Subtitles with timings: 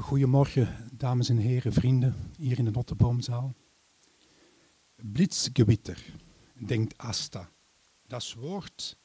[0.00, 3.54] Goedemorgen, dames en heren, vrienden, hier in de Notteboomzaal.
[4.96, 5.98] Blitzgewitter,
[6.54, 7.48] denkt Asta.
[8.06, 8.98] Das Wort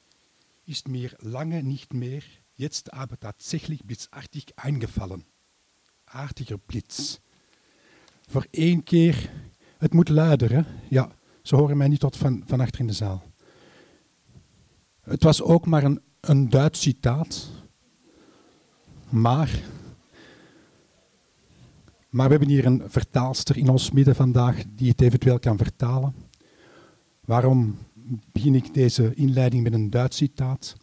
[0.64, 2.22] ist mir lange nicht mehr,
[2.54, 5.24] jetzt aber tatsächlich blitzartig eingefallen.
[6.06, 7.20] Aardiger Blitz.
[8.28, 9.32] Voor één keer,
[9.78, 10.62] het moet luider, hè?
[10.90, 11.12] Ja,
[11.42, 13.24] ze horen mij niet tot van, van achter in de zaal.
[15.02, 17.50] Het was ook maar een, een Duits citaat,
[19.10, 19.80] maar
[22.12, 26.16] maar we hebben hier een vertaalster in ons midden vandaag die het eventueel kan vertalen.
[27.26, 27.78] Waarom
[28.32, 30.76] begin ik deze inleiding met een Duits citaat?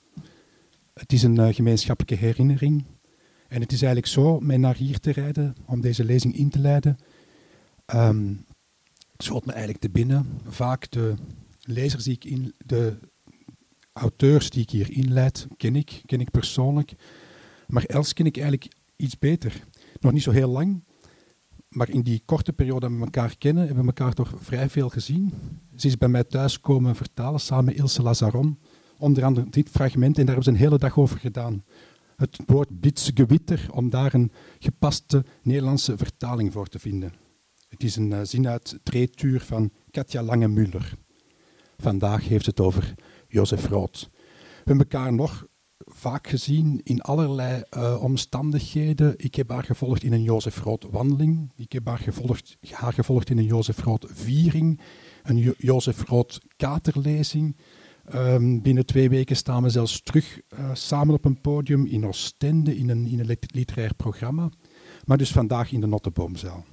[0.94, 2.84] Het is een uh, gemeenschappelijke herinnering.
[3.48, 6.58] En het is eigenlijk zo, mij naar hier te rijden, om deze lezing in te
[6.58, 6.98] leiden,
[7.94, 8.44] um,
[9.18, 10.40] schoot me eigenlijk te binnen.
[10.46, 11.14] Vaak de
[11.60, 12.98] lezers die ik in, de
[13.92, 16.92] auteurs die ik hier inleid, ken ik, ken ik persoonlijk.
[17.66, 19.64] Maar Els ken ik eigenlijk iets beter.
[20.00, 20.82] Nog niet zo heel lang,
[21.68, 24.88] maar in die korte periode dat we elkaar kennen, hebben we elkaar toch vrij veel
[24.88, 25.32] gezien.
[25.76, 28.58] Ze is bij mij thuis komen vertalen samen met Ilse Lazaron.
[28.98, 31.64] Onder andere dit fragment, en daar hebben ze een hele dag over gedaan.
[32.16, 37.12] Het woord bitsgewitter, om daar een gepaste Nederlandse vertaling voor te vinden.
[37.68, 40.92] Het is een uh, zin uit Treetuur van Katja Lange-Muller.
[41.76, 42.94] Vandaag heeft het over
[43.28, 44.10] Jozef Rood.
[44.12, 45.46] We hebben elkaar nog
[45.84, 49.14] vaak gezien in allerlei uh, omstandigheden.
[49.16, 51.52] Ik heb haar gevolgd in een Jozef Rood wandeling.
[51.56, 54.80] Ik heb haar gevolgd, haar gevolgd in een Jozef Rood viering.
[55.22, 57.56] Een jo Jozef Rood katerlezing.
[58.14, 62.76] Um, binnen twee weken staan we zelfs terug uh, samen op een podium in Oostende
[62.76, 64.50] in een, in een literair programma.
[65.04, 66.64] Maar dus vandaag in de Notteboomzaal.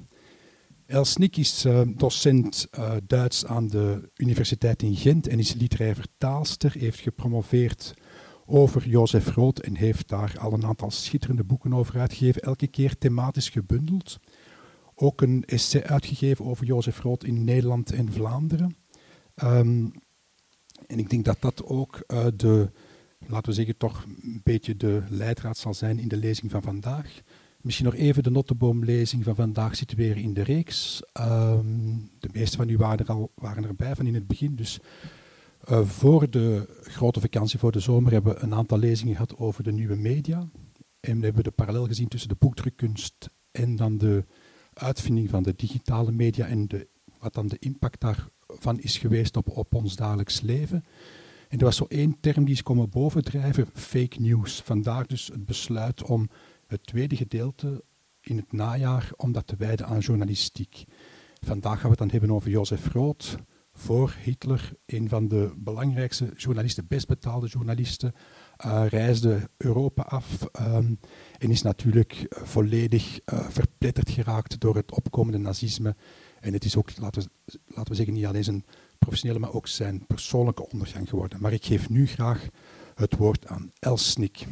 [0.86, 2.68] Els Nick is uh, docent
[3.08, 6.76] Duits aan de Universiteit in Gent en is literair vertaalster.
[6.78, 7.94] Heeft gepromoveerd
[8.46, 12.98] over Jozef Rood en heeft daar al een aantal schitterende boeken over uitgegeven, elke keer
[12.98, 14.20] thematisch gebundeld.
[14.96, 18.76] Ook een essay uitgegeven over Jozef Rood in Nederland en Vlaanderen.
[19.44, 19.94] Um,
[20.88, 22.72] en ik denk dat dat ook uh, de,
[23.28, 27.22] laten we zeggen, toch een beetje de leidraad zal zijn in de lezing van vandaag.
[27.62, 31.02] Misschien nog even de notteboomlezing van vandaag situeren in de reeks.
[31.20, 34.80] Um, de meeste van u waren, er al, waren erbij van in het begin, dus
[35.70, 39.64] uh, voor de grote vakantie, voor de zomer, hebben we een aantal lezingen gehad over
[39.64, 40.50] de nieuwe media.
[41.00, 44.26] En we hebben de parallel gezien tussen de boekdrukkunst en dan de
[44.74, 46.88] uitvinding van de digitale media en de,
[47.20, 50.84] wat dan de impact daarvan is geweest op, op ons dagelijks leven.
[51.50, 54.62] En er was zo één term die is komen bovendrijven, fake news.
[54.62, 56.30] Vandaar dus het besluit om
[56.68, 57.84] het tweede gedeelte
[58.22, 60.84] in het najaar om dat te wijden aan journalistiek.
[61.42, 63.38] Vandaag gaan we het dan hebben over Jozef Rood,
[63.76, 68.14] voor Hitler, een van de belangrijkste journalisten, best betaalde journalisten,
[68.66, 71.00] uh, reisde Europa af um,
[71.38, 75.96] en is natuurlijk uh, volledig uh, verpletterd geraakt door het opkomende nazisme.
[76.40, 78.66] En het is ook, laten we, laten we zeggen, niet alleen zijn
[79.00, 81.42] professionele, maar ook zijn persoonlijke ondergang geworden.
[81.42, 82.48] Maar ik geef nu graag
[82.96, 84.46] het woord aan Elsnik.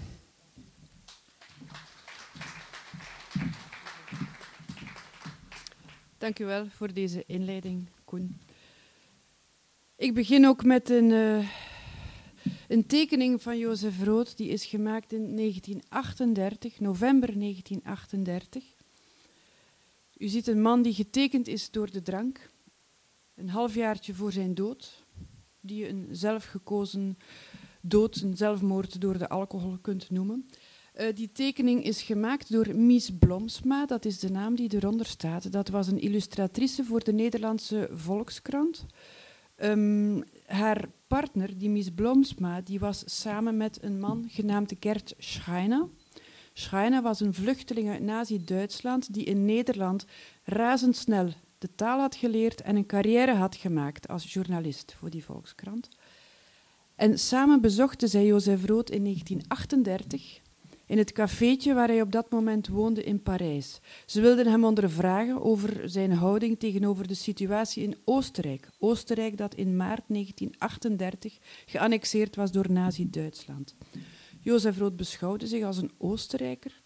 [6.17, 8.43] Dank u wel voor deze inleiding, Koen.
[10.03, 11.47] Ik begin ook met een, uh,
[12.68, 18.63] een tekening van Jozef Rood, die is gemaakt in 1938, november 1938.
[20.18, 22.50] U ziet een man die getekend is door de drank,
[23.36, 25.03] een halfjaartje voor zijn dood,
[25.59, 27.18] die een zelfgekozen
[27.81, 30.50] dood, een zelfmoord door de alcohol kunt noemen.
[31.00, 35.52] Uh, die tekening is gemaakt door Mies Blomsma, dat is de naam die eronder staat.
[35.52, 38.86] Dat was een illustratrice voor de Nederlandse Volkskrant.
[39.63, 45.88] Um, haar partner, die Miss Blomsma, die was samen met een man genaamd Gert Schreiner.
[46.53, 50.06] Schreiner was een vluchteling uit Nazi-Duitsland die in Nederland
[50.44, 55.90] razendsnel de taal had geleerd en een carrière had gemaakt als journalist voor die Volkskrant.
[56.95, 60.40] En samen bezochten zij Jozef Rood in 1938
[60.85, 63.79] in het cafeetje waar hij op dat moment woonde in Parijs.
[64.05, 68.69] Ze wilden hem ondervragen over zijn houding tegenover de situatie in Oostenrijk.
[68.80, 73.75] Oostenrijk dat in maart 1938 geannexeerd was door Nazi-Duitsland.
[74.39, 76.81] Jozef Rood beschouwde zich als een Oostenrijker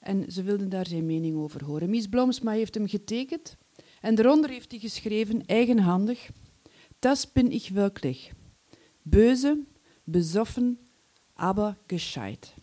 [0.00, 1.90] en ze wilden daar zijn mening over horen.
[1.90, 3.56] Mies Blomsma heeft hem getekend
[4.00, 6.30] en daaronder heeft hij geschreven, eigenhandig,
[7.02, 8.32] Das bin ich wirklich.
[9.02, 9.58] Böse,
[10.06, 10.78] besoffen,
[11.34, 12.54] aber gescheit.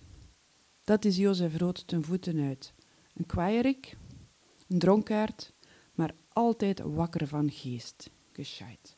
[0.89, 2.73] Dat is Jozef Rood ten voeten uit.
[3.15, 3.97] Een kwaaierik,
[4.67, 5.53] een dronkaard,
[5.93, 8.09] maar altijd wakker van geest.
[8.31, 8.97] Gescheit.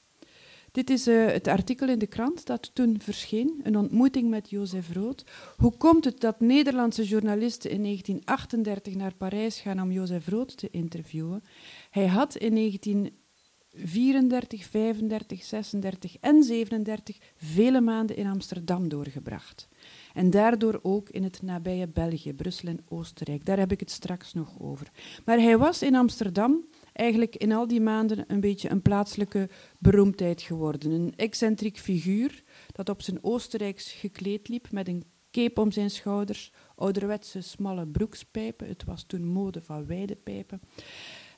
[0.72, 4.94] Dit is uh, het artikel in de krant dat toen verscheen, een ontmoeting met Jozef
[4.94, 5.26] Rood.
[5.58, 10.70] Hoe komt het dat Nederlandse journalisten in 1938 naar Parijs gaan om Jozef Rood te
[10.70, 11.44] interviewen?
[11.90, 19.68] Hij had in 1934, 35, 36 en 37 vele maanden in Amsterdam doorgebracht.
[20.14, 23.46] En daardoor ook in het nabije België, Brussel en Oostenrijk.
[23.46, 24.88] Daar heb ik het straks nog over.
[25.26, 29.50] Maar hij was in Amsterdam eigenlijk in al die maanden een beetje een plaatselijke
[29.80, 30.92] beroemdheid geworden.
[30.92, 36.52] Een excentriek figuur dat op zijn Oostenrijks gekleed liep met een cape om zijn schouders,
[36.76, 38.68] ouderwetse smalle broekspijpen.
[38.68, 40.62] Het was toen mode van wijde pijpen.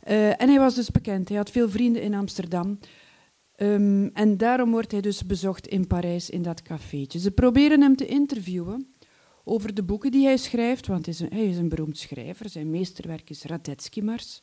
[0.08, 1.28] Uh, en hij was dus bekend.
[1.28, 2.80] Hij had veel vrienden in Amsterdam.
[3.57, 7.19] Um, en daarom wordt hij dus bezocht in Parijs in dat cafeetje.
[7.19, 8.94] Ze proberen hem te interviewen
[9.44, 12.50] over de boeken die hij schrijft, want hij is een, hij is een beroemd schrijver.
[12.50, 14.41] Zijn meesterwerk is Radetzky-mars.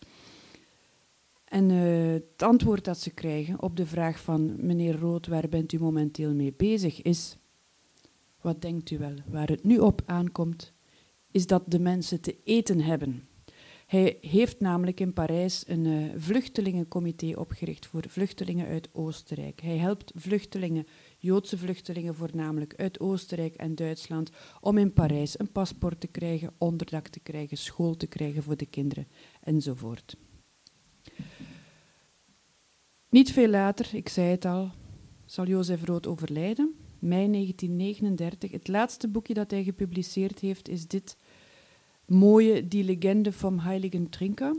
[1.45, 5.73] En uh, het antwoord dat ze krijgen op de vraag van meneer Rood, waar bent
[5.73, 7.37] u momenteel mee bezig, is,
[8.41, 10.73] wat denkt u wel, waar het nu op aankomt,
[11.31, 13.29] is dat de mensen te eten hebben.
[13.91, 19.61] Hij heeft namelijk in Parijs een uh, vluchtelingencomité opgericht voor vluchtelingen uit Oostenrijk.
[19.61, 20.87] Hij helpt vluchtelingen,
[21.19, 27.09] Joodse vluchtelingen voornamelijk uit Oostenrijk en Duitsland, om in Parijs een paspoort te krijgen, onderdak
[27.09, 29.09] te krijgen, school te krijgen voor de kinderen
[29.41, 30.17] enzovoort.
[33.09, 34.71] Niet veel later, ik zei het al,
[35.25, 36.75] zal Jozef Rood overlijden.
[36.99, 38.51] Mei 1939.
[38.51, 41.17] Het laatste boekje dat hij gepubliceerd heeft is dit
[42.11, 44.57] mooie Die Legende vom Heiligen Trinker.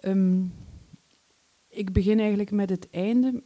[0.00, 0.52] Um,
[1.68, 3.42] ik begin eigenlijk met het einde,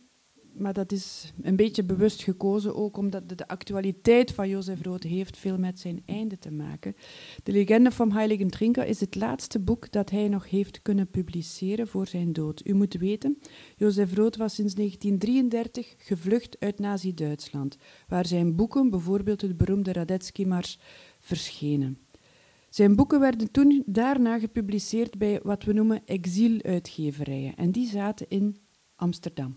[0.52, 5.36] maar dat is een beetje bewust gekozen ook omdat de, actualiteit van Jozef Rood heeft
[5.36, 6.96] veel met zijn einde te maken.
[7.42, 11.88] De Legende vom Heiligen Trinker is het laatste boek dat hij nog heeft kunnen publiceren
[11.88, 12.66] voor zijn dood.
[12.66, 13.38] U moet weten,
[13.76, 17.76] Jozef Rood was sinds 1933 gevlucht uit Nazi-Duitsland,
[18.08, 20.78] waar zijn boeken, bijvoorbeeld het beroemde Radetzky-mars,
[21.18, 22.01] verschenen.
[22.72, 28.56] Zijn boeken werden toen daarna gepubliceerd bij wat we noemen exiluitgeverijen en die zaten in
[28.96, 29.56] Amsterdam.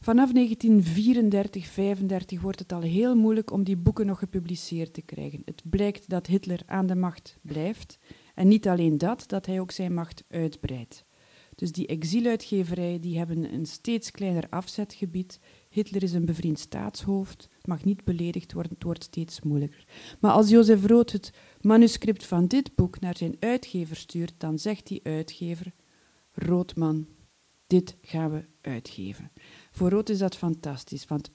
[0.00, 5.42] Vanaf 1934, 35 wordt het al heel moeilijk om die boeken nog gepubliceerd te krijgen.
[5.44, 7.98] Het blijkt dat Hitler aan de macht blijft
[8.34, 11.04] en niet alleen dat, dat hij ook zijn macht uitbreidt.
[11.54, 15.40] Dus die exiluitgeverijen die hebben een steeds kleiner afzetgebied.
[15.74, 19.86] Hitler is een bevriend staatshoofd, mag niet beledigd worden, het wordt steeds moeilijker.
[20.20, 24.86] Maar als Jozef Rood het manuscript van dit boek naar zijn uitgever stuurt, dan zegt
[24.86, 25.72] die uitgever:
[26.32, 27.06] Roodman,
[27.66, 29.30] dit gaan we uitgeven.
[29.70, 31.30] Voor Rood is dat fantastisch, want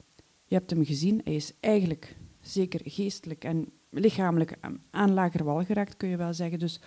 [0.46, 4.58] je hebt hem gezien, hij is eigenlijk zeker geestelijk en lichamelijk
[4.92, 6.60] aan lager wal geraakt, kun je wel zeggen.
[6.60, 6.80] Dus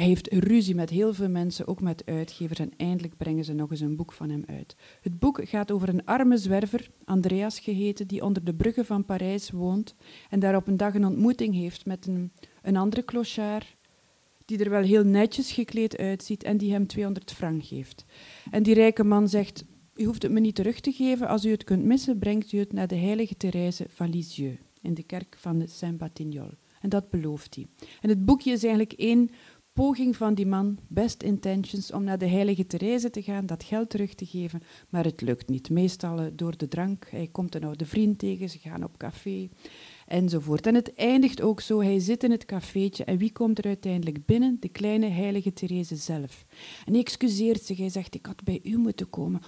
[0.00, 3.70] hij heeft ruzie met heel veel mensen, ook met uitgevers, en eindelijk brengen ze nog
[3.70, 4.76] eens een boek van hem uit.
[5.00, 9.50] Het boek gaat over een arme zwerver, Andreas geheten, die onder de bruggen van Parijs
[9.50, 9.94] woont
[10.30, 12.32] en daar op een dag een ontmoeting heeft met een,
[12.62, 13.76] een andere clochard,
[14.44, 18.04] die er wel heel netjes gekleed uitziet en die hem 200 frank geeft.
[18.50, 19.64] En die rijke man zegt,
[19.96, 22.58] u hoeft het me niet terug te geven, als u het kunt missen, brengt u
[22.58, 26.58] het naar de heilige Therese van Lisieux, in de kerk van de Saint-Batignolles.
[26.80, 27.66] En dat belooft hij.
[28.00, 29.30] En het boekje is eigenlijk één
[29.72, 33.90] poging van die man, best intentions, om naar de heilige Therese te gaan, dat geld
[33.90, 35.70] terug te geven, maar het lukt niet.
[35.70, 37.06] Meestal eh, door de drank.
[37.10, 39.48] Hij komt een oude vriend tegen, ze gaan op café
[40.06, 40.66] enzovoort.
[40.66, 44.26] En het eindigt ook zo, hij zit in het cafeetje en wie komt er uiteindelijk
[44.26, 44.56] binnen?
[44.60, 46.44] De kleine heilige Therese zelf.
[46.84, 49.40] En hij excuseert zich, hij zegt, ik had bij u moeten komen.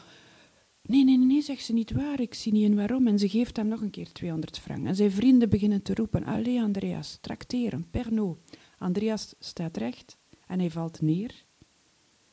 [0.82, 3.06] Nee, nee, nee, zegt ze niet waar, ik zie niet in waarom.
[3.06, 4.86] En ze geeft hem nog een keer 200 frank.
[4.86, 8.38] En zijn vrienden beginnen te roepen, allee Andreas, tracteren, Pernod.
[8.82, 11.44] Andreas staat recht en hij valt neer.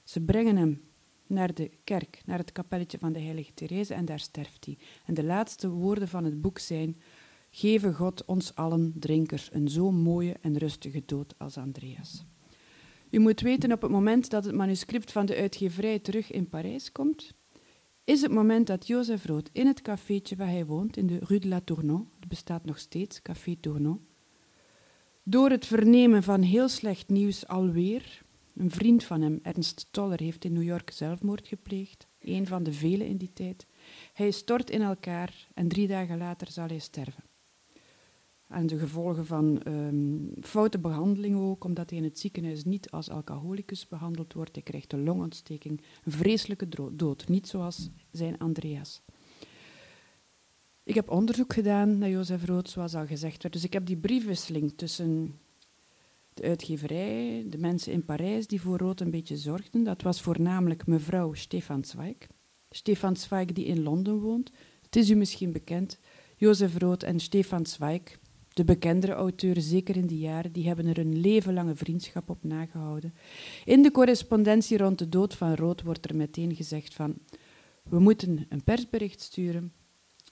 [0.03, 0.81] Ze brengen hem
[1.27, 4.77] naar de kerk, naar het kapelletje van de heilige Therese en daar sterft hij.
[5.05, 6.97] En de laatste woorden van het boek zijn,
[7.49, 12.25] geven God ons allen drinkers een zo mooie en rustige dood als Andreas.
[13.09, 16.91] U moet weten, op het moment dat het manuscript van de uitgeverij terug in Parijs
[16.91, 17.33] komt,
[18.03, 21.39] is het moment dat Jozef Rood in het cafeetje waar hij woont, in de Rue
[21.39, 24.07] de la Tournon, het bestaat nog steeds, Café Tournon,
[25.29, 28.21] door het vernemen van heel slecht nieuws alweer,
[28.55, 32.73] een vriend van hem, Ernst Toller, heeft in New York zelfmoord gepleegd, een van de
[32.73, 33.65] vele in die tijd.
[34.13, 37.23] Hij stort in elkaar en drie dagen later zal hij sterven.
[38.47, 43.09] Aan de gevolgen van um, foute behandeling ook, omdat hij in het ziekenhuis niet als
[43.09, 44.55] alcoholicus behandeld wordt.
[44.55, 49.01] Hij krijgt een longontsteking, een vreselijke dood, niet zoals zijn Andreas.
[50.89, 53.53] Ik heb onderzoek gedaan naar Jozef Rood, zoals al gezegd werd.
[53.53, 55.39] Dus ik heb die briefwisseling tussen
[56.33, 59.83] de uitgeverij, de mensen in Parijs die voor Rood een beetje zorgden.
[59.83, 62.15] Dat was voornamelijk mevrouw Stefan Zweig.
[62.69, 64.51] Stefan Zweig die in Londen woont.
[64.81, 65.99] Het is u misschien bekend.
[66.35, 68.19] Jozef Rood en Stefan Zweig,
[68.53, 72.43] de bekendere auteuren, zeker in die jaren, die hebben er een leven lange vriendschap op
[72.43, 73.13] nagehouden.
[73.65, 77.17] In de correspondentie rond de dood van Rood wordt er meteen gezegd van
[77.83, 79.73] we moeten een persbericht sturen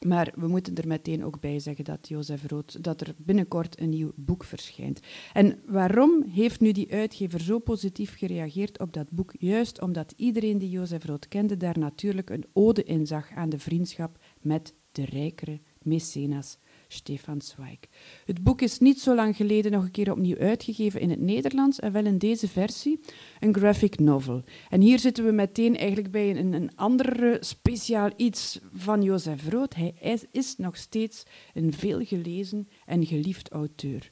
[0.06, 3.89] maar we moeten er meteen ook bij zeggen dat Jozef Rood, dat er binnenkort een
[3.89, 5.00] nieuw boek verschijnt.
[5.34, 9.34] En waarom heeft nu die uitgever zo positief gereageerd op dat boek?
[9.39, 13.60] Juist omdat iedereen die Jozef Rood kende daar natuurlijk een ode in zag aan de
[13.60, 17.79] vriendschap met de rijkere mecenas Stefan Zweig.
[18.25, 21.79] Het boek is niet zo lang geleden nog een keer opnieuw uitgegeven in het Nederlands
[21.79, 23.00] en wel in deze versie,
[23.39, 24.44] een graphic novel.
[24.70, 29.75] En hier zitten we meteen eigenlijk bij een, een ander speciaal iets van Jozef Rood.
[29.75, 34.12] Hij is, nog steeds een veelgelezen en geliefd auteur.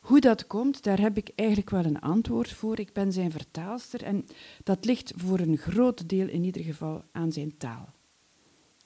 [0.00, 2.78] Hoe dat komt, daar heb ik eigenlijk wel een antwoord voor.
[2.78, 4.24] Ik ben zijn vertaalster en
[4.62, 7.88] dat ligt voor een groot deel in ieder geval aan zijn taal.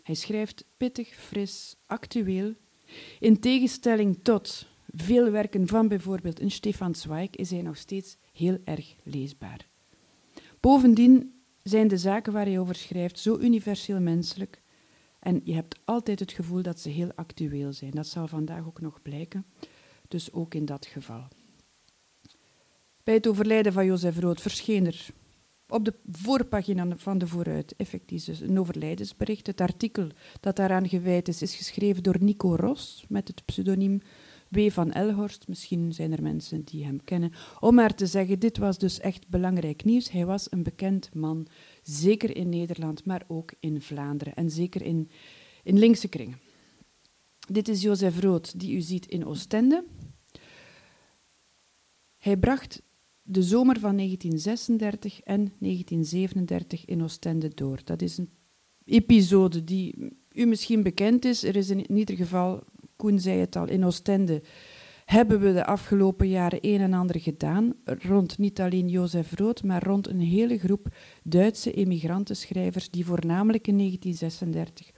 [0.02, 2.54] Hij schrijft pittig, fris, actueel
[3.20, 8.58] in tegenstelling tot veel werken van bijvoorbeeld een Stefan Zweig is hij nog steeds heel
[8.64, 9.66] erg leesbaar.
[10.60, 14.62] Bovendien zijn de zaken waar hij over schrijft zo universeel menselijk
[15.24, 17.90] en je hebt altijd het gevoel dat ze heel actueel zijn.
[17.90, 19.46] Dat zal vandaag ook nog blijken,
[20.08, 21.28] dus ook in dat geval.
[23.04, 25.06] Bij het overlijden van Jozef Rood verscheen er
[25.68, 29.46] op de voorpagina van de Vooruit, effectief dus een overlijdensbericht.
[29.46, 30.08] Het artikel
[30.40, 34.00] dat daaraan gewijd is, is geschreven door Nico Ros met het pseudoniem
[34.48, 34.70] W.
[34.70, 35.48] van Elhorst.
[35.48, 37.32] Misschien zijn er mensen die hem kennen.
[37.60, 40.10] Om maar te zeggen, dit was dus echt belangrijk nieuws.
[40.10, 41.46] Hij was een bekend man,
[41.82, 45.10] zeker in Nederland, maar ook in Vlaanderen en zeker in,
[45.62, 46.38] in linkse kringen.
[47.48, 49.84] Dit is Jozef Rood, die u ziet in Oostende.
[52.16, 52.82] Hij bracht
[53.26, 57.80] de zomer van 1936 en 1937 in Oostende door.
[57.84, 58.30] Dat is een
[58.84, 61.44] episode die u misschien bekend is.
[61.44, 62.62] Er is in ieder geval,
[62.96, 64.42] Koen zei het al, in Oostende
[65.04, 69.82] hebben we de afgelopen jaren een en ander gedaan, rond niet alleen Jozef Rood, maar
[69.82, 74.90] rond een hele groep Duitse emigrantenschrijvers die voornamelijk in 1936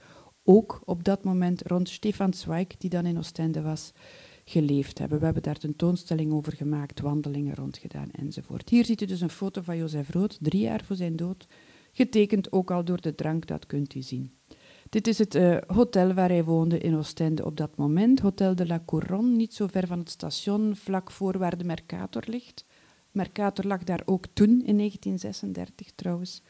[0.43, 3.91] ook op dat moment rond Stefan Zweig, die dan in Oostende was,
[4.49, 5.19] geleefd hebben.
[5.19, 8.69] We hebben daar tentoonstelling over gemaakt, wandelingen rondgedaan enzovoort.
[8.69, 11.47] Hier ziet u dus een foto van Jozef Rood, drie jaar voor zijn dood,
[11.91, 14.31] getekend ook al door de drank, dat kunt u zien.
[14.89, 18.67] Dit is het uh, hotel waar hij woonde in Oostende op dat moment, Hotel de
[18.67, 22.65] la Couronne, niet zo ver van het station, vlak voor waar de Mercator ligt.
[23.11, 26.41] Mercator lag daar ook toen, in 1936 trouwens.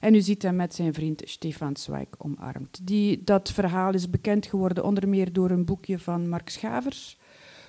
[0.00, 2.86] En u ziet hem met zijn vriend Stefan Zweig omarmd.
[2.86, 7.18] Die, dat verhaal is bekend geworden onder meer door een boekje van Mark Schavers,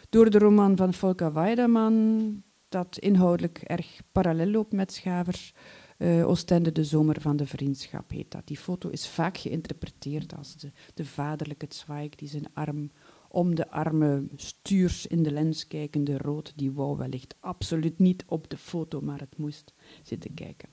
[0.10, 5.54] door de roman van Volker Weideman, dat inhoudelijk erg parallel loopt met Schavers.
[5.98, 8.48] Uh, Oostende, de zomer van de vriendschap heet dat.
[8.48, 12.92] Die foto is vaak geïnterpreteerd als de, de vaderlijke Zweig die zijn arm
[13.30, 16.54] om de arme stuurs in de lens kijkende rood.
[16.56, 19.74] Die wou wellicht absoluut niet op de foto, maar het moest
[20.04, 20.70] zitten kijken.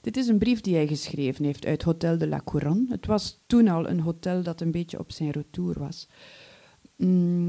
[0.00, 2.86] Dit is een brief die hij geschreven heeft uit Hotel de la Couronne.
[2.88, 6.08] Het was toen al een hotel dat een beetje op zijn retour was.
[6.96, 7.48] Mm,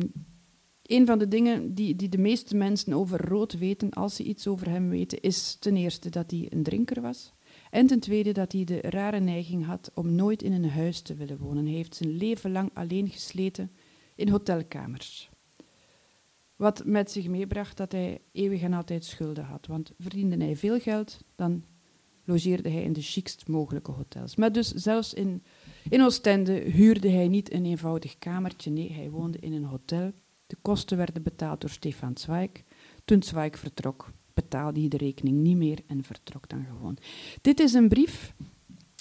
[0.85, 4.47] een van de dingen die, die de meeste mensen over Rood weten, als ze iets
[4.47, 7.33] over hem weten, is ten eerste dat hij een drinker was.
[7.69, 11.13] En ten tweede dat hij de rare neiging had om nooit in een huis te
[11.13, 11.65] willen wonen.
[11.65, 13.71] Hij heeft zijn leven lang alleen gesleten
[14.15, 15.29] in hotelkamers.
[16.55, 19.67] Wat met zich meebracht dat hij eeuwig en altijd schulden had.
[19.67, 21.63] Want verdiende hij veel geld, dan
[22.23, 24.35] logeerde hij in de chicst mogelijke hotels.
[24.35, 25.43] Maar dus zelfs in,
[25.89, 28.71] in Oostende huurde hij niet een eenvoudig kamertje.
[28.71, 30.13] Nee, hij woonde in een hotel
[30.47, 32.49] de kosten werden betaald door Stefan Zweig.
[33.05, 36.97] Toen Zweig vertrok, betaalde hij de rekening niet meer en vertrok dan gewoon.
[37.41, 38.33] Dit is een brief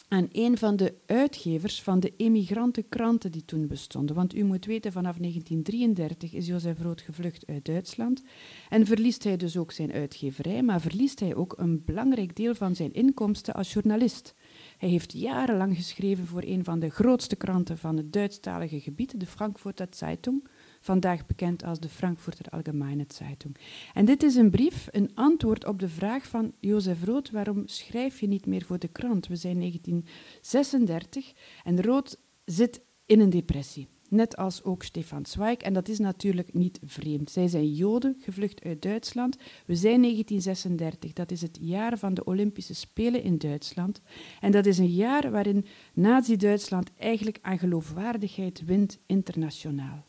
[0.08, 4.16] aan een van de uitgevers van de emigrantenkranten die toen bestonden.
[4.16, 8.22] Want u moet weten, vanaf 1933 is Jozef Rood gevlucht uit Duitsland
[8.68, 12.74] en verliest hij dus ook zijn uitgeverij, maar verliest hij ook een belangrijk deel van
[12.74, 14.34] zijn inkomsten als journalist.
[14.78, 19.26] Hij heeft jarenlang geschreven voor een van de grootste kranten van het Duitsstalige gebied, de
[19.26, 20.48] Frankfurter Zeitung,
[20.84, 23.56] vandaag bekend als de Frankfurter Allgemeine Zeitung.
[23.94, 28.20] En dit is een brief, een antwoord op de vraag van Jozef Rood, waarom schrijf
[28.20, 29.26] je niet meer voor de krant?
[29.26, 31.32] We zijn 1936
[31.64, 33.88] en Rood zit in een depressie.
[34.08, 35.58] Net als ook Stefan Zweig.
[35.58, 37.30] En dat is natuurlijk niet vreemd.
[37.30, 39.36] Zij zijn Joden, gevlucht uit Duitsland.
[39.66, 44.00] We zijn 1936, dat is het jaar van de Olympische Spelen in Duitsland.
[44.40, 50.04] En dat is een jaar waarin Nazi-Duitsland eigenlijk aan geloofwaardigheid wint internationaal.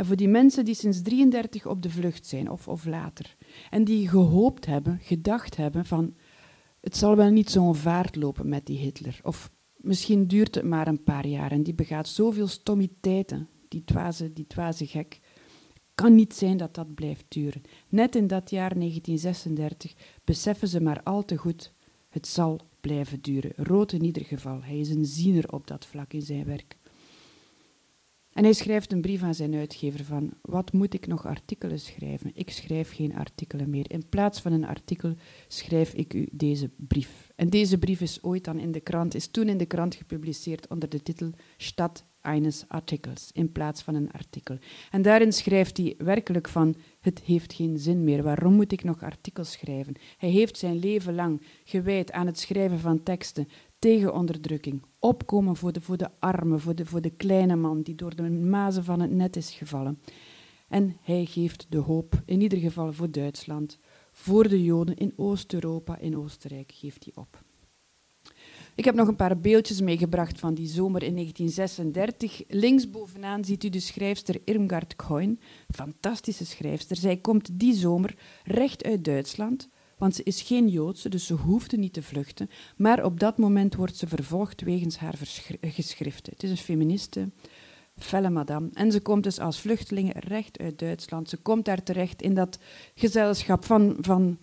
[0.00, 3.36] En voor die mensen die sinds 33 op de vlucht zijn, of, of later,
[3.70, 6.14] en die gehoopt hebben, gedacht hebben van,
[6.80, 9.20] het zal wel niet zo'n vaart lopen met die Hitler.
[9.22, 14.32] Of Misschien duurt het maar een paar jaar en die begaat zoveel stommiteiten, die dwaze,
[14.32, 15.20] die dwaze gek.
[15.94, 17.62] Kan niet zijn dat dat blijft duren.
[17.88, 21.72] Net in dat jaar 1936 beseffen ze maar al te goed,
[22.08, 23.52] het zal blijven duren.
[23.56, 26.78] Rood in ieder geval, hij is een ziener op dat vlak in zijn werk.
[28.32, 32.30] En hij schrijft een brief aan zijn uitgever van, wat moet ik nog artikelen schrijven?
[32.34, 33.90] Ik schrijf geen artikelen meer.
[33.90, 35.14] In plaats van een artikel
[35.48, 37.30] schrijf ik u deze brief.
[37.36, 40.68] En deze brief is ooit dan in de krant, is toen in de krant gepubliceerd
[40.68, 44.58] onder de titel Stad eines Artikels, in plaats van een artikel.
[44.90, 49.02] En daarin schrijft hij werkelijk van, het heeft geen zin meer, waarom moet ik nog
[49.02, 49.94] artikels schrijven?
[50.16, 53.48] Hij heeft zijn leven lang gewijd aan het schrijven van teksten
[53.80, 57.94] tegen onderdrukking, opkomen voor de, voor de armen, voor de, voor de kleine man die
[57.94, 60.00] door de mazen van het net is gevallen.
[60.68, 63.78] En hij geeft de hoop, in ieder geval voor Duitsland,
[64.12, 67.42] voor de Joden in Oost-Europa, in Oostenrijk, geeft hij op.
[68.74, 72.42] Ik heb nog een paar beeldjes meegebracht van die zomer in 1936.
[72.48, 75.40] Linksbovenaan ziet u de schrijfster Irmgard Coin,
[75.74, 76.96] fantastische schrijfster.
[76.96, 79.68] Zij komt die zomer recht uit Duitsland,
[80.00, 82.50] want ze is geen Joodse, dus ze hoefde niet te vluchten.
[82.76, 85.14] Maar op dat moment wordt ze vervolgd wegens haar
[85.60, 86.32] geschriften.
[86.32, 87.30] Het is een feministe,
[87.96, 88.68] felle madame.
[88.72, 91.28] En ze komt dus als vluchteling recht uit Duitsland.
[91.28, 92.58] Ze komt daar terecht in dat
[92.94, 94.38] gezelschap van, van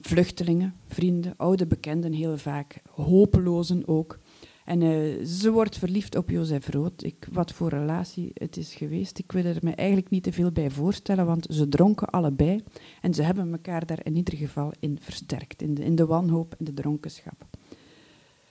[0.00, 4.18] vluchtelingen, vrienden, oude bekenden heel vaak, hopelozen ook.
[4.66, 7.02] En uh, ze wordt verliefd op Jozef Rood.
[7.02, 10.52] Ik, wat voor relatie het is geweest, ik wil er me eigenlijk niet te veel
[10.52, 12.62] bij voorstellen, want ze dronken allebei
[13.00, 16.74] en ze hebben elkaar daar in ieder geval in versterkt, in de, wanhoop en de
[16.74, 17.46] dronkenschap.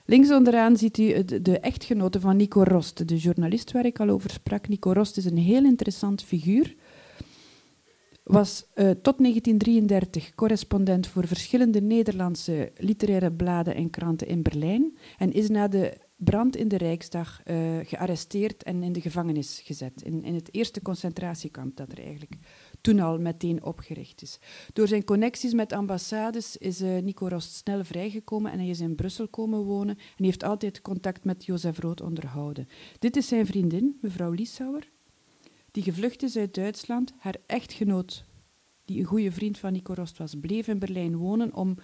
[0.06, 4.10] Links onderaan ziet u de, de echtgenote van Nico Rost, de journalist waar ik al
[4.10, 4.68] over sprak.
[4.68, 6.76] Nico Rost is een heel interessant figuur
[8.26, 15.34] was uh, tot 1933 correspondent voor verschillende Nederlandse literaire bladen en kranten in Berlijn en
[15.34, 20.02] is na de brand in de Rijksdag uh, gearresteerd en in de gevangenis gezet.
[20.02, 22.36] In, in het eerste concentratiekamp dat er eigenlijk
[22.82, 24.40] toen al meteen opgericht is.
[24.74, 28.96] Door zijn connecties met ambassades is uh, Nico Rost snel vrijgekomen en hij is in
[28.96, 32.68] Brussel komen wonen en heeft altijd contact met Jozef Rood onderhouden.
[33.00, 34.90] Dit is zijn vriendin, mevrouw Liesauer,
[35.72, 37.14] die gevlucht is uit Duitsland.
[37.18, 38.26] Haar echtgenoot,
[38.86, 41.78] die een goede vriend van Nico Rost was, bleef in Berlijn wonen om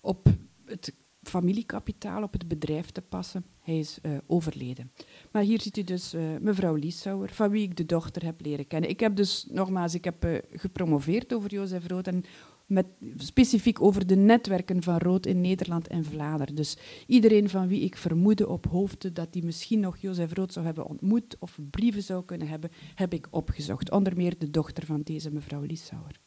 [0.00, 0.28] op
[0.64, 3.44] het familiekapitaal, op het bedrijf te passen.
[3.68, 4.90] Hij is uh, overleden.
[5.30, 8.66] Maar hier ziet u dus uh, mevrouw Liesauer, van wie ik de dochter heb leren
[8.66, 8.90] kennen.
[8.90, 12.24] Ik heb dus, nogmaals, ik heb uh, gepromoveerd over Jozef Rood en
[12.66, 16.54] met, specifiek over de netwerken van rood in Nederland en Vlaanderen.
[16.54, 16.76] Dus
[17.06, 20.86] iedereen van wie ik vermoedde op hoofden dat hij misschien nog Jozef Rood zou hebben
[20.86, 23.90] ontmoet of brieven zou kunnen hebben, heb ik opgezocht.
[23.90, 26.20] Onder meer de dochter van deze mevrouw Liesauer.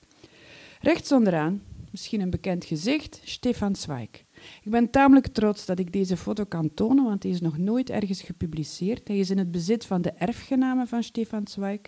[0.80, 4.24] Rechts onderaan, misschien een bekend gezicht, Stefan Zweig.
[4.64, 7.90] Ik ben tamelijk trots dat ik deze foto kan tonen, want hij is nog nooit
[7.90, 9.08] ergens gepubliceerd.
[9.08, 11.82] Hij is in het bezit van de erfgenamen van Stefan Zweig.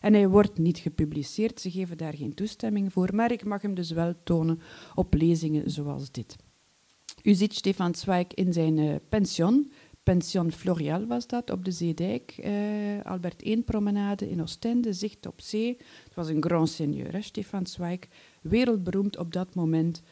[0.00, 3.74] En hij wordt niet gepubliceerd, ze geven daar geen toestemming voor, maar ik mag hem
[3.74, 4.60] dus wel tonen
[4.94, 6.36] op lezingen zoals dit.
[7.22, 9.70] U ziet Stefan Zweig in zijn uh, pension,
[10.02, 12.50] pension Florial was dat, op de Zeedijk, uh,
[13.02, 15.76] Albert 1 promenade in Oostende, zicht op zee.
[16.04, 17.98] Het was een grand seigneur, Stefan Zweig,
[18.42, 20.02] wereldberoemd op dat moment,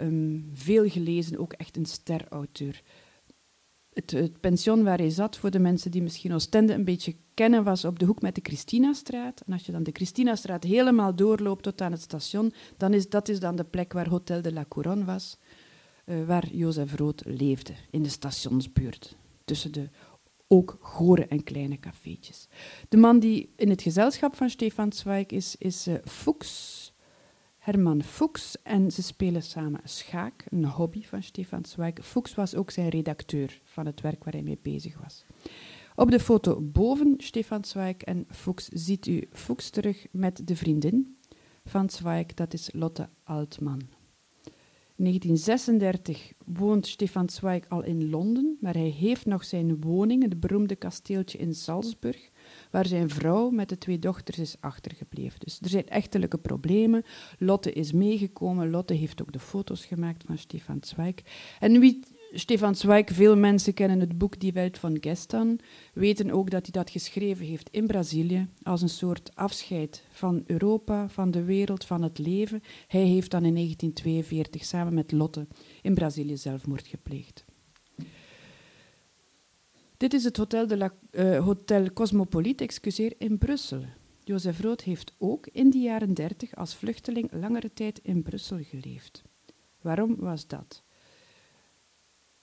[0.00, 2.82] um, veel gelezen, ook echt een sterauteur
[3.92, 7.84] het, pension waar hij zat, voor de mensen die misschien Oostende een beetje kennen, was
[7.84, 9.40] op de hoek met de Christinastraat.
[9.46, 13.28] En als je dan de Christinastraat helemaal doorloopt tot aan het station, dan is dat
[13.28, 15.38] is dan de plek waar Hotel de la Couronne was,
[16.04, 19.88] uh, waar Jozef Rood leefde, in de stationsbuurt, tussen de
[20.46, 22.48] ook gore en kleine cafeetjes.
[22.88, 26.81] De man die in het gezelschap van Stefan Zweig is, is uh, Fuchs,
[27.62, 31.94] Herman Fuchs en ze spelen samen schaak, een hobby van Stefan Zweig.
[32.02, 35.24] Fuchs was ook zijn redacteur van het werk waar hij mee bezig was.
[35.94, 41.16] Op de foto boven Stefan Zweig en Fuchs ziet u Fuchs terug met de vriendin
[41.64, 43.80] van Zweig, dat is Lotte Altman.
[44.96, 50.40] In 1936 woont Stefan Zweig al in Londen, maar hij heeft nog zijn woning, het
[50.40, 52.30] beroemde kasteeltje in Salzburg,
[52.72, 55.40] waar zijn vrouw met de twee dochters is achtergebleven.
[55.40, 57.04] Dus er zijn echtelijke problemen.
[57.38, 58.70] Lotte is meegekomen.
[58.70, 61.14] Lotte heeft ook de foto's gemaakt van Stefan Zweig.
[61.60, 62.00] En wie
[62.34, 65.58] Stefan Zweig, veel mensen kennen het boek Die Welt van Gestan,
[65.94, 71.08] weten ook dat hij dat geschreven heeft in Brazilië, als een soort afscheid van Europa,
[71.08, 72.62] van de wereld, van het leven.
[72.86, 75.46] Hij heeft dan in 1942 samen met Lotte
[75.82, 77.44] in Brazilië zelfmoord gepleegd.
[80.02, 83.84] Dit is het Hotel, de uh, Hotel Cosmopolite excuseer, in Brussel.
[84.24, 89.22] Jozef Rood heeft ook in de jaren dertig als vluchteling langere tijd in Brussel geleefd.
[89.80, 90.82] Waarom was dat?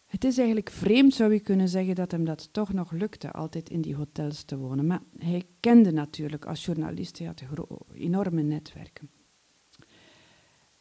[0.05, 3.69] Het is eigenlijk vreemd, zou je kunnen zeggen, dat hem dat toch nog lukte, altijd
[3.69, 4.87] in die hotels te wonen.
[4.87, 7.43] Maar hij kende natuurlijk als journalist, hij had
[7.93, 9.09] enorme netwerken.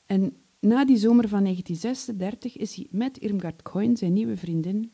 [0.07, 4.93] En na die zomer van 1936 is hij met Irmgard Coin, zijn nieuwe vriendin,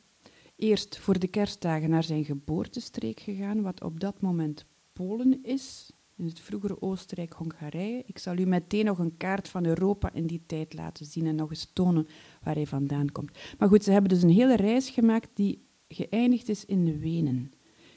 [0.57, 6.27] eerst voor de kerstdagen naar zijn geboortestreek gegaan, wat op dat moment Polen is, in
[6.27, 8.03] het vroegere Oostenrijk-Hongarije.
[8.07, 11.35] Ik zal u meteen nog een kaart van Europa in die tijd laten zien en
[11.35, 12.07] nog eens tonen
[12.43, 13.39] waar hij vandaan komt.
[13.59, 17.53] Maar goed, ze hebben dus een hele reis gemaakt die geëindigd is in Wenen.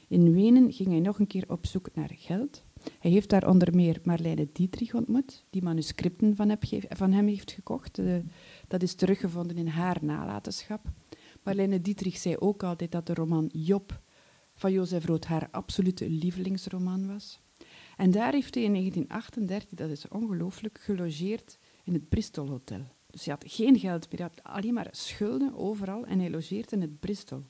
[0.08, 2.64] In Wenen ging hij nog een keer op zoek naar geld.
[2.98, 6.56] Hij heeft daar onder meer Marlene Dietrich ontmoet, die manuscripten van,
[6.88, 8.00] van hem heeft gekocht.
[8.68, 10.90] dat is teruggevonden in haar nalatenschap.
[11.48, 14.00] Marlene Dietrich zei ook altijd dat de roman Job
[14.54, 17.40] van Jozef Rood haar absolute lievelingsroman was.
[17.96, 22.80] En daar heeft hij in 1938, dat is ongelooflijk, gelogeerd in het Bristol Hotel.
[23.10, 26.72] Dus hij had geen geld meer, hij had alleen maar schulden overal en hij logeert
[26.72, 27.42] in het Bristol.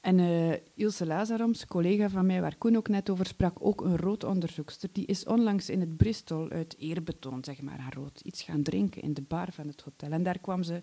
[0.00, 3.96] En uh, Ilse Lazaroms, collega van mij, waar Koen ook net over sprak, ook een
[3.96, 8.42] rood onderzoekster, die is onlangs in het Bristol uit eerbetoon, zeg maar, aan rood, iets
[8.42, 10.10] gaan drinken in de bar van het hotel.
[10.10, 10.82] En daar kwam ze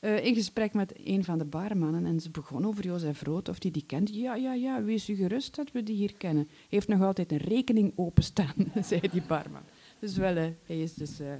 [0.00, 3.58] uh, in gesprek met een van de barmannen en ze begon over Jozef Rood, of
[3.58, 4.14] die die kent.
[4.14, 6.48] Ja, ja, ja, wees u gerust dat we die hier kennen.
[6.68, 9.62] Heeft nog altijd een rekening openstaan, zei die barman.
[9.98, 11.32] Dus wel, hij is dus uh,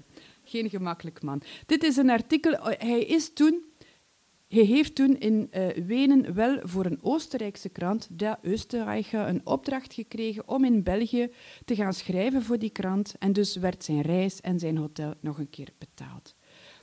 [0.44, 1.42] geen gemakkelijk man.
[1.66, 3.66] Dit is een artikel, hij is toen...
[4.49, 5.51] Hij heeft toen in
[5.87, 11.31] Wenen wel voor een Oostenrijkse krant, De Österreicher, een opdracht gekregen om in België
[11.64, 13.14] te gaan schrijven voor die krant.
[13.18, 16.35] En dus werd zijn reis en zijn hotel nog een keer betaald.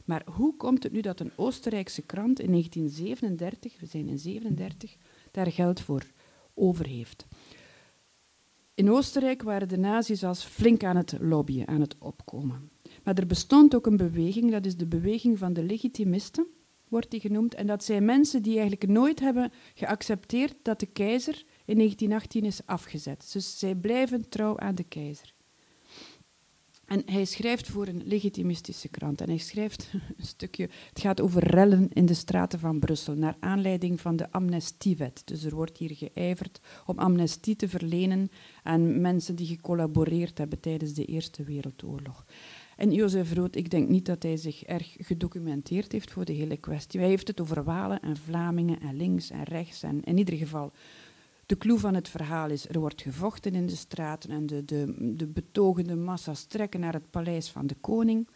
[0.05, 4.95] Maar hoe komt het nu dat een Oostenrijkse krant in 1937, we zijn in 37,
[5.31, 6.03] daar geld voor
[6.53, 7.25] over heeft?
[8.73, 12.69] In Oostenrijk waren de nazi's als flink aan het lobbyen, aan het opkomen.
[13.03, 16.47] Maar er bestond ook een beweging, dat is de beweging van de legitimisten,
[16.87, 17.55] wordt die genoemd.
[17.55, 22.65] En dat zijn mensen die eigenlijk nooit hebben geaccepteerd dat de keizer in 1918 is
[22.65, 23.29] afgezet.
[23.33, 25.34] Dus zij blijven trouw aan de keizer.
[26.85, 29.21] En hij schrijft voor een legitimistische krant.
[29.21, 30.69] En hij schrijft een stukje.
[30.89, 33.15] Het gaat over rellen in de straten van Brussel.
[33.15, 35.21] Naar aanleiding van de amnestiewet.
[35.25, 38.29] Dus er wordt hier geijverd om amnestie te verlenen
[38.63, 42.25] aan mensen die gecollaboreerd hebben tijdens de Eerste Wereldoorlog.
[42.75, 46.57] En Jozef Rood, ik denk niet dat hij zich erg gedocumenteerd heeft voor de hele
[46.57, 46.99] kwestie.
[46.99, 49.83] Hij heeft het over Walen en Vlamingen en links en rechts.
[49.83, 50.71] En in ieder geval
[51.45, 55.13] de clue van het verhaal is, er wordt gevochten in de straten en de, de,
[55.15, 58.27] de betogende massa's trekken naar het paleis van de koning.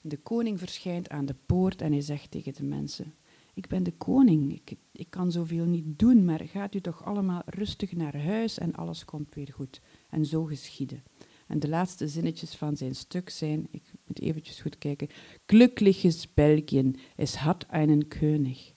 [0.00, 3.14] De koning verschijnt aan de poort en hij zegt tegen de mensen,
[3.54, 7.42] ik ben de koning, ik, ik kan zoveel niet doen, maar gaat u toch allemaal
[7.46, 9.80] rustig naar huis en alles komt weer goed.
[10.10, 11.02] En zo geschiedde.
[11.46, 15.08] En de laatste zinnetjes van zijn stuk zijn, ik moet eventjes goed kijken,
[15.46, 18.73] Glückliches Belgien, es hat einen König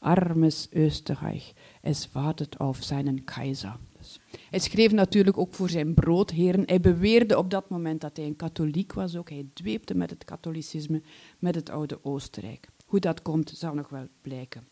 [0.00, 3.24] armes Österreich, es wartet auf seinen.
[3.98, 6.62] Dus hij schreef natuurlijk ook voor zijn broodheren.
[6.66, 9.28] Hij beweerde op dat moment dat hij een katholiek was ook.
[9.28, 11.02] Hij dweepte met het katholicisme,
[11.38, 12.68] met het oude Oostenrijk.
[12.86, 14.68] Hoe dat komt, zal nog wel blijken.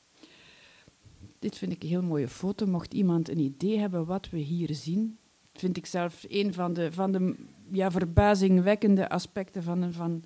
[1.39, 2.67] Dit vind ik een heel mooie foto.
[2.67, 5.19] Mocht iemand een idee hebben wat we hier zien,
[5.53, 7.35] vind ik zelf een van de, van de
[7.73, 10.25] ja, verbazingwekkende aspecten van, van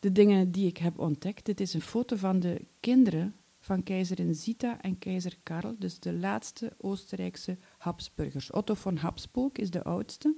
[0.00, 1.46] de dingen die ik heb ontdekt.
[1.46, 3.34] Dit is een foto van de kinderen
[3.66, 8.50] van keizerin Zita en keizer Karl, dus de laatste Oostenrijkse Habsburgers.
[8.50, 10.36] Otto von Habsburg is de oudste,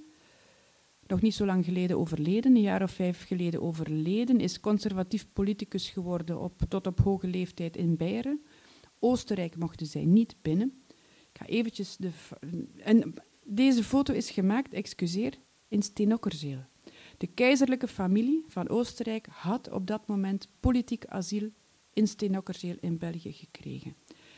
[1.06, 5.90] nog niet zo lang geleden overleden, een jaar of vijf geleden overleden, is conservatief politicus
[5.90, 8.42] geworden op, tot op hoge leeftijd in Beieren.
[8.98, 10.82] Oostenrijk mochten zij niet binnen.
[11.32, 12.10] Ik ga eventjes de...
[12.76, 13.14] En
[13.44, 15.38] deze foto is gemaakt, excuseer,
[15.68, 16.64] in Steenokkerzeel.
[17.18, 21.50] De keizerlijke familie van Oostenrijk had op dat moment politiek asiel
[21.98, 23.94] in Steenokkerzeel in België gekregen.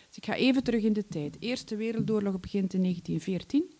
[0.08, 1.32] Dus ik ga even terug in de tijd.
[1.32, 3.78] De Eerste Wereldoorlog begint in 1914.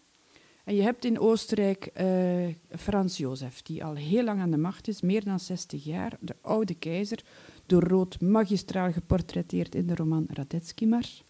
[0.64, 2.46] En je hebt in Oostenrijk uh,
[2.78, 6.36] Frans Jozef, die al heel lang aan de macht is, meer dan 60 jaar, de
[6.40, 7.24] oude keizer,
[7.66, 11.24] door Rood magistraal geportretteerd in de roman Radetzky-mars.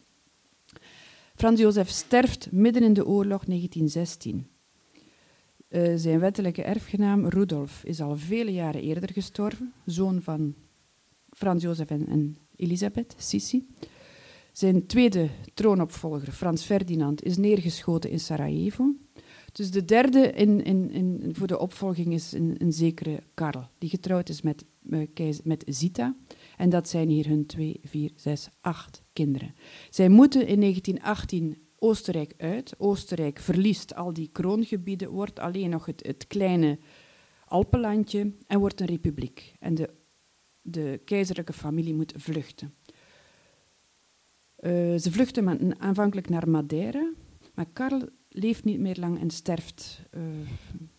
[1.34, 4.46] Frans Jozef sterft midden in de oorlog 1916.
[5.68, 10.54] Uh, zijn wettelijke erfgenaam Rudolf is al vele jaren eerder gestorven, zoon van
[11.40, 13.66] Frans Jozef en, Elisabeth, Sissi.
[14.52, 18.94] Zijn tweede troonopvolger, Frans Ferdinand, is neergeschoten in Sarajevo.
[19.52, 24.42] Dus de derde in, in, voor de opvolging is een, zekere Karl, die getrouwd is
[24.42, 26.16] met, uh, met Zita.
[26.56, 29.54] En dat zijn hier hun twee, vier, zes, acht kinderen.
[29.90, 32.74] Zij moeten in 1918 Oostenrijk uit.
[32.78, 36.78] Oostenrijk verliest al die kroongebieden, wordt alleen nog het, het kleine
[37.44, 39.54] Alpenlandje en wordt een republiek.
[39.58, 39.90] En de
[40.62, 42.74] de keizerlijke familie moet vluchten.
[44.60, 47.12] Uh, ze vluchten aanvankelijk naar Madeira,
[47.54, 50.02] maar Karl leeft niet meer lang en sterft.
[50.10, 50.22] Uh,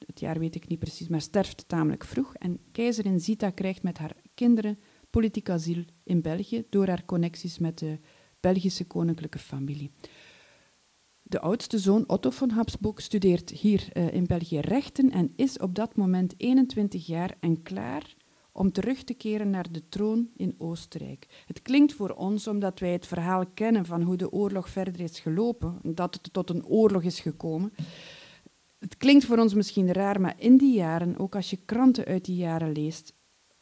[0.05, 2.35] het jaar weet ik niet precies, maar sterft tamelijk vroeg.
[2.35, 7.77] En keizerin Zita krijgt met haar kinderen politiek asiel in België door haar connecties met
[7.79, 7.99] de
[8.39, 9.91] Belgische koninklijke familie.
[11.21, 15.75] De oudste zoon Otto van Habsburg studeert hier uh, in België rechten en is op
[15.75, 18.15] dat moment 21 jaar en klaar
[18.51, 21.43] om terug te keren naar de troon in Oostenrijk.
[21.45, 25.19] Het klinkt voor ons, omdat wij het verhaal kennen van hoe de oorlog verder is
[25.19, 27.73] gelopen, dat het tot een oorlog is gekomen.
[28.79, 32.25] Het klinkt voor ons misschien raar, maar in die jaren, ook als je kranten uit
[32.25, 33.13] die jaren leest,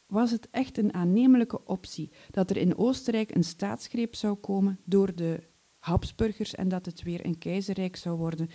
[0.05, 5.15] was het echt een aannemelijke optie dat er in Oostenrijk een staatsgreep zou komen door
[5.15, 5.47] de
[5.77, 8.49] Habsburgers en dat het weer een keizerrijk zou worden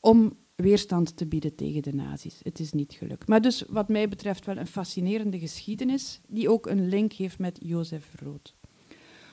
[0.00, 2.40] om weerstand te bieden tegen de nazi's.
[2.42, 3.28] Het is niet gelukt.
[3.28, 7.58] Maar dus wat mij betreft wel een fascinerende geschiedenis die ook een link heeft met
[7.62, 8.54] Jozef Rood.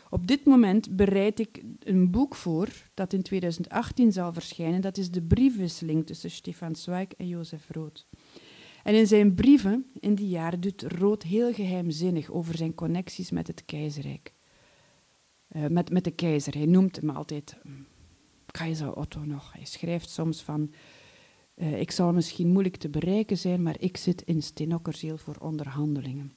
[0.09, 4.81] Op dit moment bereid ik een boek voor dat in 2018 zal verschijnen.
[4.81, 8.07] Dat is de briefwisseling tussen Stefan Zweig en Jozef Rood.
[8.83, 13.47] En in zijn brieven in die jaren doet Rood heel geheimzinnig over zijn connecties met
[13.47, 14.33] het keizerrijk.
[15.55, 16.53] Uh, met, met de keizer.
[16.53, 17.86] Hij noemt hem altijd mm,
[18.51, 19.53] keizer Otto nog.
[19.53, 20.73] Hij schrijft soms van
[21.55, 26.33] uh, ik zal misschien moeilijk te bereiken zijn, maar ik zit in Stenokkerzeel voor onderhandelingen.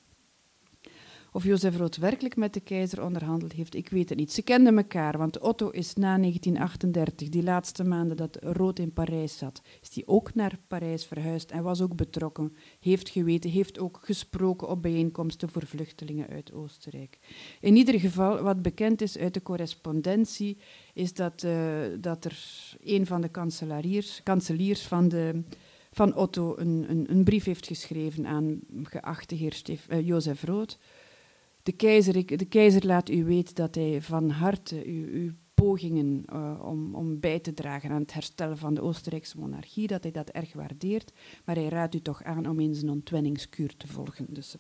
[1.37, 4.33] Of Jozef Rood werkelijk met de keizer onderhandeld heeft, ik weet het niet.
[4.33, 9.39] Ze kenden elkaar, want Otto is na 1938, die laatste maanden dat Rood in Parijs
[9.39, 14.01] zat, is hij ook naar Parijs verhuisd en was ook betrokken, heeft geweten, heeft ook
[14.03, 17.19] gesproken op bijeenkomsten voor vluchtelingen uit Oostenrijk.
[17.61, 20.59] In ieder geval, wat bekend is uit de correspondentie,
[20.97, 21.53] is dat, uh,
[22.01, 22.39] dat er
[22.85, 25.43] een van de kanseliers, kanseliers van de
[25.91, 30.79] van Otto een, een, een, brief heeft geschreven aan geachte heer Stef, uh, Jozef Rood,
[31.63, 36.61] de keizer, de keizer laat u weten dat hij van harte uw, uw pogingen uh,
[36.65, 40.29] om, om bij te dragen aan het herstellen van de Oostenrijkse monarchie, dat hij dat
[40.29, 41.13] erg waardeert,
[41.45, 44.27] maar hij raadt u toch aan om eens een ontwenningskuur te volgen.
[44.29, 44.57] Dus,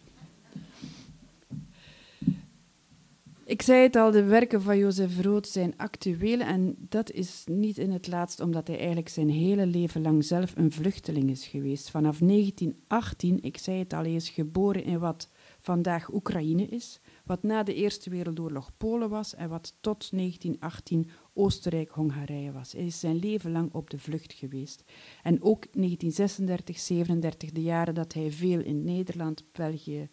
[3.47, 7.79] ik zei het al, de werken van Jozef Rood zijn actueel en dat is niet
[7.79, 11.91] in het laatst omdat hij eigenlijk zijn hele leven lang zelf een vluchteling is geweest.
[11.91, 15.31] Vanaf 1918, ik zei het al, hij is geboren in wat
[15.61, 22.53] vandaag Oekraïne is, wat na de Eerste Wereldoorlog Polen was en wat tot 1918 Oostenrijk-Hongarije
[22.53, 22.73] was.
[22.73, 24.85] Hij is zijn leven lang op de vlucht geweest.
[25.23, 30.09] En ook 1936, 37, de jaren dat hij veel in Nederland, België,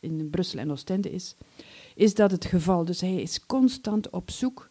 [0.00, 1.36] in Brussel en Oostende is,
[1.94, 2.84] is dat het geval.
[2.84, 4.70] Dus hij is constant op zoek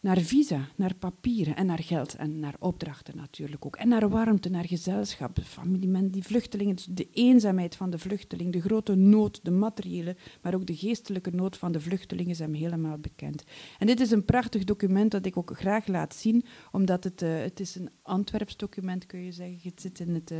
[0.00, 3.76] naar visa, naar papieren en naar geld en naar opdrachten natuurlijk ook.
[3.76, 8.94] En naar warmte, naar gezelschap, familie, die vluchtelingen, de eenzaamheid van de vluchteling, de grote
[8.94, 13.44] nood, de materiële, maar ook de geestelijke nood van de vluchtelingen is hem helemaal bekend.
[13.78, 17.38] En dit is een prachtig document dat ik ook graag laat zien, omdat het, uh,
[17.38, 19.58] het is een Antwerps document, kun je zeggen.
[19.62, 20.30] Het zit in het...
[20.30, 20.38] Uh,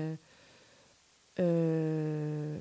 [1.34, 2.60] uh,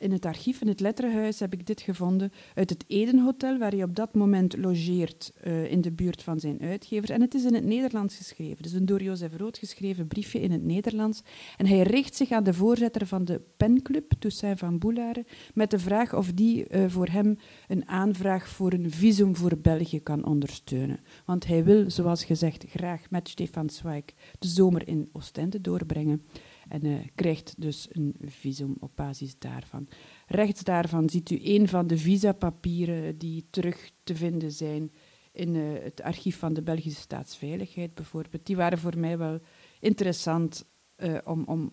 [0.00, 3.82] in het archief, in het letterhuis, heb ik dit gevonden uit het Edenhotel, waar hij
[3.82, 7.10] op dat moment logeert uh, in de buurt van zijn uitgever.
[7.10, 8.62] En het is in het Nederlands geschreven.
[8.62, 11.22] Dus een door Jozef Rood geschreven briefje in het Nederlands.
[11.56, 15.78] En hij richt zich aan de voorzitter van de penclub, Toussaint van Boulare, met de
[15.78, 21.00] vraag of die uh, voor hem een aanvraag voor een visum voor België kan ondersteunen.
[21.24, 24.04] Want hij wil, zoals gezegd, graag met Stefan Zweig
[24.38, 26.22] de zomer in Oostende doorbrengen
[26.70, 29.88] en uh, krijgt dus een visum op basis daarvan.
[30.26, 34.92] Rechts daarvan ziet u een van de visapapieren die terug te vinden zijn
[35.32, 38.46] in uh, het archief van de Belgische Staatsveiligheid bijvoorbeeld.
[38.46, 39.40] Die waren voor mij wel
[39.80, 40.64] interessant
[40.96, 41.72] uh, om, om,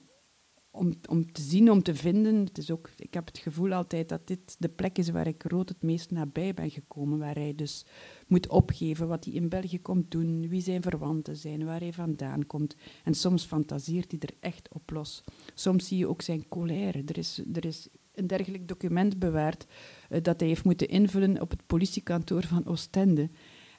[0.77, 2.35] om, om te zien, om te vinden.
[2.35, 5.43] Het is ook, ik heb het gevoel altijd dat dit de plek is waar ik
[5.43, 7.85] rood het meest nabij ben gekomen, waar hij dus
[8.27, 12.45] moet opgeven wat hij in België komt doen, wie zijn verwanten zijn, waar hij vandaan
[12.45, 12.75] komt.
[13.03, 15.23] En soms fantaseert hij er echt op los.
[15.53, 17.03] Soms zie je ook zijn colère.
[17.05, 19.65] Er is, er is een dergelijk document bewaard
[20.09, 23.29] uh, dat hij heeft moeten invullen op het politiekantoor van Oostende.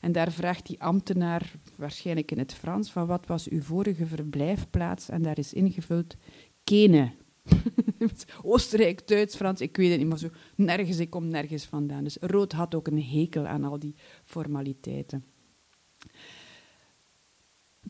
[0.01, 5.09] En daar vraagt die ambtenaar, waarschijnlijk in het Frans, van wat was uw vorige verblijfplaats?
[5.09, 6.17] En daar is ingevuld
[8.43, 12.05] Oostenrijk, Duits, Frans, ik weet het niet, maar zo nergens, ik kom nergens vandaan.
[12.05, 15.25] Dus Rood had ook een hekel aan al die formaliteiten.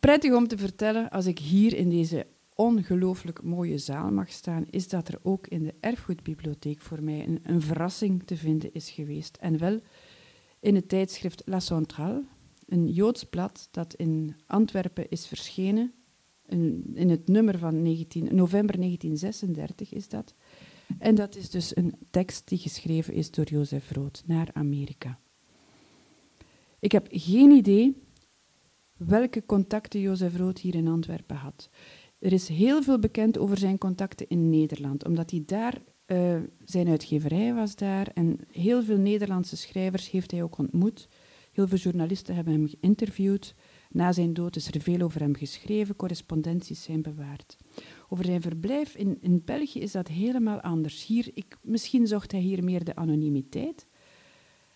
[0.01, 4.89] Prettig om te vertellen, als ik hier in deze ongelooflijk mooie zaal mag staan, is
[4.89, 9.37] dat er ook in de erfgoedbibliotheek voor mij een, een verrassing te vinden is geweest.
[9.41, 9.81] En wel
[10.61, 12.25] in het tijdschrift La Centrale,
[12.67, 15.93] een Joods blad dat in Antwerpen is verschenen
[16.95, 20.35] in het nummer van 19, november 1936 is dat.
[20.99, 25.19] En dat is dus een tekst die geschreven is door Jozef Rood naar Amerika.
[26.81, 28.03] Ik heb geen idee
[28.97, 31.69] welke contacten Jozef Rood hier in Antwerpen had.
[32.19, 36.89] Er is heel veel bekend over zijn contacten in Nederland, omdat hij daar, uh, zijn
[36.89, 41.09] uitgeverij was daar en heel veel Nederlandse schrijvers heeft hij ook ontmoet.
[41.53, 43.55] Heel veel journalisten hebben hem geïnterviewd.
[43.89, 47.57] Na zijn dood is er veel over hem geschreven, correspondenties zijn bewaard.
[48.09, 51.07] Over zijn verblijf in, in België is dat helemaal anders.
[51.07, 53.87] Hier, ik, misschien zocht hij hier meer de anonimiteit.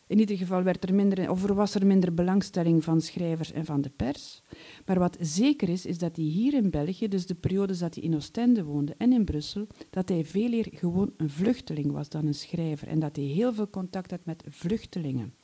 [0.06, 3.80] In ieder geval werd er minder, of was er minder belangstelling van schrijvers en van
[3.80, 4.42] de pers.
[4.86, 8.04] Maar wat zeker is, is dat hij hier in België, dus de periodes dat hij
[8.04, 12.26] in Oostende woonde en in Brussel, dat hij veel meer gewoon een vluchteling was dan
[12.26, 12.88] een schrijver.
[12.88, 15.34] En dat hij heel veel contact had met vluchtelingen.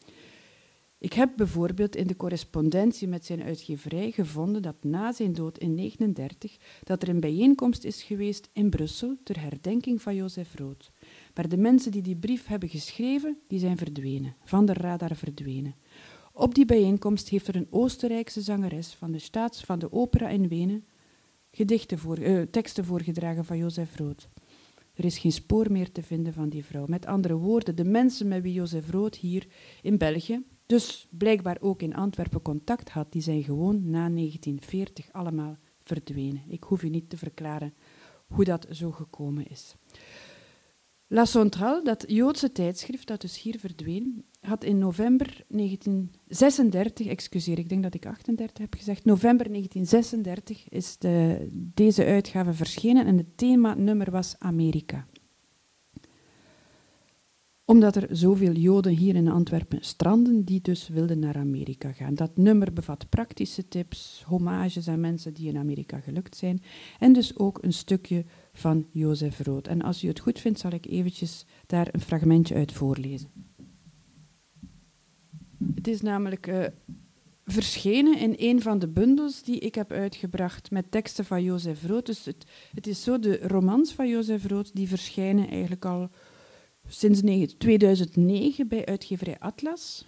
[1.00, 5.76] Ik heb bijvoorbeeld in de correspondentie met zijn uitgeverij gevonden dat na zijn dood in
[5.76, 10.90] 1939 dat er een bijeenkomst is geweest in Brussel ter herdenking van Jozef Rood.
[11.34, 15.74] Maar de mensen die die brief hebben geschreven, die zijn verdwenen, van de radar verdwenen.
[16.32, 20.48] Op die bijeenkomst heeft er een Oostenrijkse zangeres van de staats van de opera in
[20.48, 20.84] Wenen
[21.50, 24.28] gedichten voor, uh, teksten voorgedragen van Jozef Rood.
[24.94, 26.86] Er is geen spoor meer te vinden van die vrouw.
[26.86, 29.46] Met andere woorden, de mensen met wie Jozef Rood hier
[29.82, 35.56] in België, dus blijkbaar ook in Antwerpen contact had, die zijn gewoon na 1940 allemaal
[35.82, 36.42] verdwenen.
[36.48, 37.74] Ik hoef u niet te verklaren
[38.26, 39.74] hoe dat zo gekomen is.
[41.06, 47.68] La Centrale, dat Joodse tijdschrift dat dus hier verdween, had in november 1936, excuseer, ik
[47.68, 53.36] denk dat ik 38 heb gezegd, november 1936 is de, deze uitgave verschenen en het
[53.36, 55.06] thema-nummer was Amerika
[57.70, 62.14] omdat er zoveel Joden hier in Antwerpen stranden, die dus wilden naar Amerika gaan.
[62.14, 66.62] Dat nummer bevat praktische tips, hommages aan mensen die in Amerika gelukt zijn
[66.98, 69.66] en dus ook een stukje van Jozef Rood.
[69.66, 73.28] En als u het goed vindt, zal ik eventjes daar een fragmentje uit voorlezen.
[75.74, 76.64] Het is namelijk uh,
[77.44, 82.06] verschenen in een van de bundels die ik heb uitgebracht met teksten van Jozef Rood.
[82.06, 86.10] Dus het, het is zo de romans van Jozef Rood die verschijnen eigenlijk al
[86.88, 87.20] sinds
[87.58, 90.06] 2009 bij uitgeverij Atlas.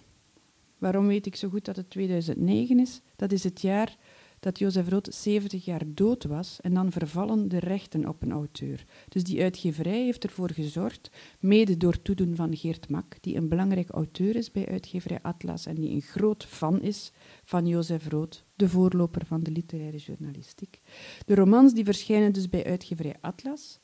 [0.77, 3.01] Waarom weet ik zo goed dat het 2009 is?
[3.15, 3.97] Dat is het jaar
[4.41, 8.85] dat Jozef Rood 70 jaar dood was en dan vervallen de rechten op een auteur.
[9.09, 13.89] Dus die uitgeverij heeft ervoor gezorgd, mede door toedoen van Geert Mak, die een belangrijk
[13.89, 17.11] auteur is bij uitgeverij Atlas en die een groot fan is
[17.43, 20.81] van Jozef Rood, de voorloper van de literaire journalistiek.
[21.25, 23.79] De romans die verschijnen dus bij uitgeverij Atlas.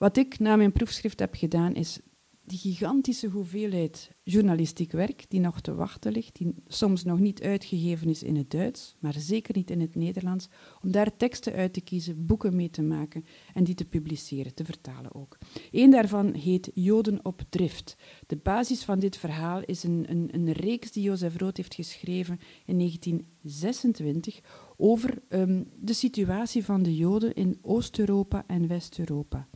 [0.00, 2.00] Wat ik na mijn proefschrift heb gedaan, is
[2.44, 8.08] die gigantische hoeveelheid journalistiek werk die nog te wachten ligt, die soms nog niet uitgegeven
[8.08, 10.48] is in het Duits, maar zeker niet in het Nederlands,
[10.82, 14.64] om daar teksten uit te kiezen, boeken mee te maken en die te publiceren, te
[14.64, 15.38] vertalen ook.
[15.70, 17.96] Eén daarvan heet Joden op drift.
[18.26, 22.38] De basis van dit verhaal is een, een, een reeks die Jozef Rood heeft geschreven
[22.64, 24.40] in 1926
[24.76, 29.48] over um, de situatie van de Joden in Oost-Europa en West-Europa.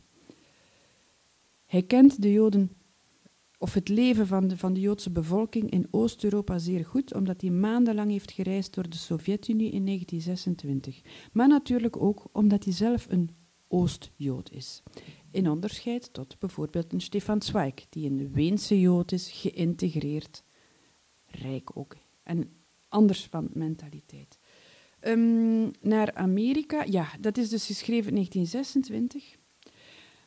[1.75, 2.71] Hij kent de Joden
[3.57, 7.49] of het leven van de, van de Joodse bevolking in Oost-Europa zeer goed, omdat hij
[7.49, 11.01] maandenlang heeft gereisd door de Sovjet-Unie in 1926.
[11.31, 13.29] Maar natuurlijk ook omdat hij zelf een
[13.67, 14.83] Oost-Jood is.
[15.31, 20.43] In onderscheid tot bijvoorbeeld een Stefan Zweig, die een Weense Jood is, geïntegreerd,
[21.25, 22.49] rijk ook en
[22.87, 24.39] anders van mentaliteit.
[25.01, 29.43] Um, naar Amerika, ja, dat is dus geschreven in 1926.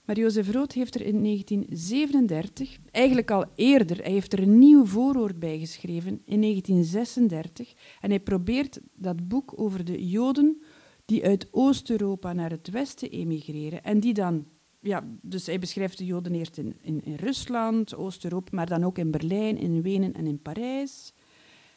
[0.09, 4.85] Maar Jozef Rood heeft er in 1937, eigenlijk al eerder, hij heeft er een nieuw
[4.85, 7.73] voorwoord bij geschreven in 1936.
[8.01, 10.63] En hij probeert dat boek over de Joden
[11.05, 14.47] die uit Oost-Europa naar het Westen emigreren en die dan
[14.81, 18.99] ja, dus hij beschrijft de Joden eerst in, in, in Rusland, Oost-Europa, maar dan ook
[18.99, 21.13] in Berlijn, in Wenen en in Parijs.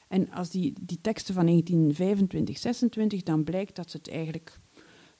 [0.07, 4.59] En als die, die teksten van 1925, 26, dan blijkt dat ze het eigenlijk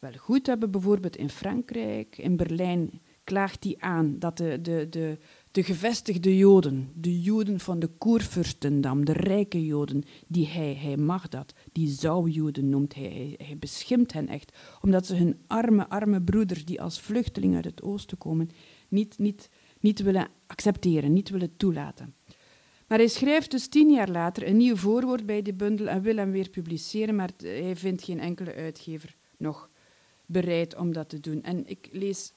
[0.01, 0.71] wel goed hebben.
[0.71, 5.17] Bijvoorbeeld in Frankrijk, in Berlijn klaagt hij aan dat de, de, de,
[5.51, 11.29] de gevestigde Joden, de Joden van de Koerfurstendam, de rijke Joden, die hij, hij mag
[11.29, 16.21] dat, die zou-Joden noemt hij, hij, hij beschimt hen echt, omdat ze hun arme, arme
[16.21, 18.49] broeders die als vluchteling uit het oosten komen,
[18.88, 19.49] niet, niet,
[19.80, 22.15] niet willen accepteren, niet willen toelaten.
[22.88, 26.15] Maar hij schrijft dus tien jaar later een nieuw voorwoord bij die bundel en wil
[26.15, 29.69] hem weer publiceren, maar hij vindt geen enkele uitgever nog
[30.32, 31.43] bereid om dat te doen.
[31.43, 32.34] En ik lees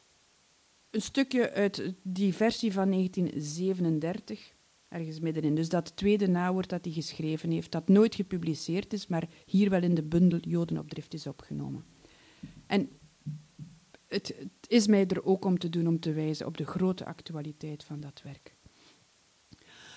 [0.90, 4.54] een stukje uit die versie van 1937,
[4.88, 5.54] ergens middenin.
[5.54, 9.82] Dus dat tweede nawoord dat hij geschreven heeft, dat nooit gepubliceerd is, maar hier wel
[9.82, 11.84] in de bundel Joden op drift is opgenomen.
[12.66, 12.88] En
[14.06, 17.04] het, het is mij er ook om te doen om te wijzen op de grote
[17.04, 18.54] actualiteit van dat werk.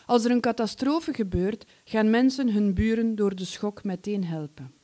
[0.05, 4.76] Als er een catastrofe gebeurt, gaan mensen hun buren door de schok meteen helpen.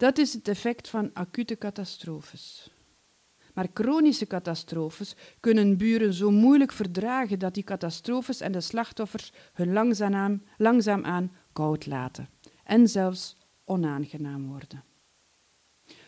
[0.00, 2.70] Dat is het effect van acute catastrofes.
[3.54, 9.72] Maar chronische catastrofes kunnen buren zo moeilijk verdragen dat die catastrofes en de slachtoffers hun
[9.72, 12.28] langzaamaan, langzaamaan koud laten
[12.64, 14.84] en zelfs onaangenaam worden.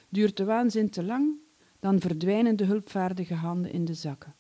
[0.09, 1.37] Duurt de waanzin te lang,
[1.81, 4.35] dan verdwijnen de hulpvaardige handen in de zakken.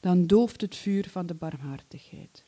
[0.00, 2.44] Dan dooft het vuur van de barmhartigheid.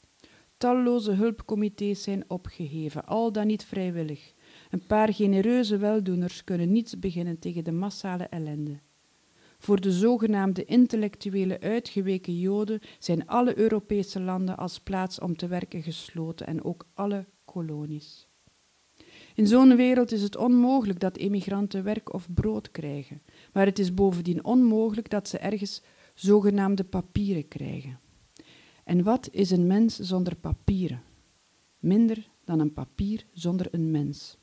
[0.56, 4.32] Talloze hulpcomité's zijn opgeheven, al dan niet vrijwillig.
[4.70, 8.78] Een paar genereuze weldoeners kunnen niets beginnen tegen de massale ellende.
[9.58, 15.82] Voor de zogenaamde intellectuele uitgeweken Joden zijn alle Europese landen als plaats om te werken
[15.82, 18.28] gesloten en ook alle kolonies.
[19.34, 23.94] In zo'n wereld is het onmogelijk dat emigranten werk of brood krijgen, maar het is
[23.94, 25.82] bovendien onmogelijk dat ze ergens
[26.14, 27.98] zogenaamde papieren krijgen.
[28.84, 31.02] En wat is een mens zonder papieren?
[31.78, 34.39] Minder dan een papier zonder een mens.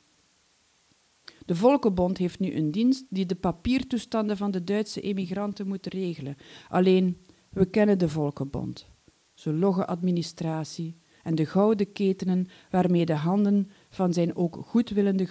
[1.48, 6.36] De Volkenbond heeft nu een dienst die de papiertoestanden van de Duitse emigranten moet regelen.
[6.70, 7.18] Alleen,
[7.50, 8.89] we kennen de Volkenbond.
[9.34, 15.28] Zijn logge administratie en de gouden ketenen waarmee de handen van zijn ook goedwillende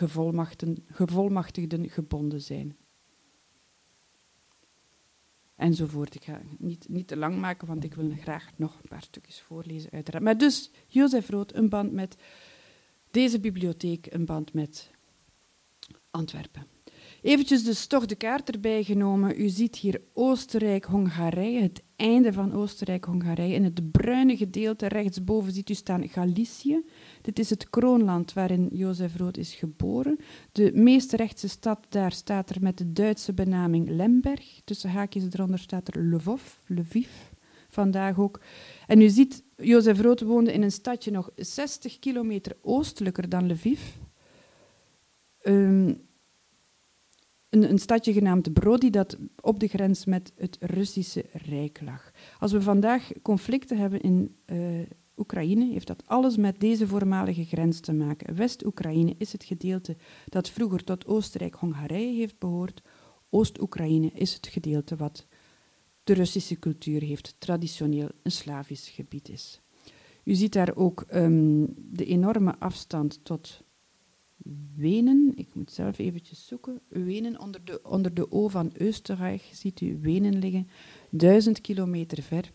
[0.91, 2.77] gevolmachtigden gebonden zijn.
[5.57, 6.15] Enzovoort.
[6.15, 9.41] Ik ga niet, niet te lang maken, want ik wil graag nog een paar stukjes
[9.41, 10.25] voorlezen, uiteraard.
[10.25, 12.17] Maar dus, Jozef Rood, een band met
[13.11, 14.95] deze bibliotheek, een band met
[16.17, 16.67] Antwerpen.
[17.23, 19.41] Eventjes dus toch de kaart erbij genomen.
[19.41, 23.55] U ziet hier Oostenrijk-Hongarije, het einde van Oostenrijk-Hongarije.
[23.55, 26.85] In het bruine gedeelte rechtsboven ziet u staan Galicië.
[27.23, 30.19] Dit is het kroonland waarin Jozef Rood is geboren.
[30.53, 34.61] De meest rechtse stad daar staat er met de Duitse benaming Lemberg.
[34.65, 37.09] Tussen haakjes eronder staat er Lvov, Lviv,
[37.69, 38.41] vandaag ook.
[38.87, 43.81] En u ziet, Jozef Rood woonde in een stadje nog 60 kilometer oostelijker dan Lviv.
[47.63, 52.11] Een, stadje genaamd Brody dat op de grens met het Russische Rijk lag.
[52.39, 54.59] Als we vandaag conflicten hebben in uh,
[55.17, 58.35] Oekraïne, heeft dat alles met deze voormalige grens te maken.
[58.35, 59.97] West-Oekraïne is het gedeelte
[60.27, 62.83] dat vroeger tot Oostenrijk-Hongarije heeft behoord.
[63.31, 65.27] Oost-Oekraïne is het gedeelte wat
[66.05, 69.61] de Russische cultuur heeft, traditioneel een Slavisch gebied is.
[70.25, 73.65] U ziet daar ook um, de enorme afstand tot
[74.77, 79.81] Wenen, ik moet zelf eventjes zoeken, Wenen onder de, onder de O van Oostenrijk, ziet
[79.81, 80.69] u Wenen liggen,
[81.11, 82.53] duizend kilometer ver.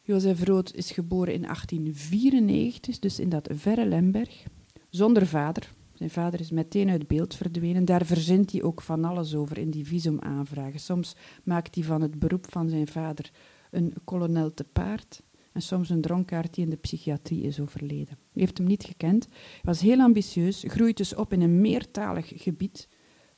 [0.00, 4.44] Jozef Rood is geboren in 1894, dus in dat verre Lemberg,
[4.88, 5.72] zonder vader.
[5.92, 7.84] Zijn vader is meteen uit beeld verdwenen.
[7.84, 10.80] Daar verzint hij ook van alles over in die visumaanvragen.
[10.80, 13.30] Soms maakt hij van het beroep van zijn vader
[13.70, 15.22] een kolonel te paard
[15.52, 18.18] en soms een dronkaard die in de psychiatrie is overleden.
[18.34, 19.28] U heeft hem niet gekend.
[19.62, 22.88] Was heel ambitieus, groeit dus op in een meertalig gebied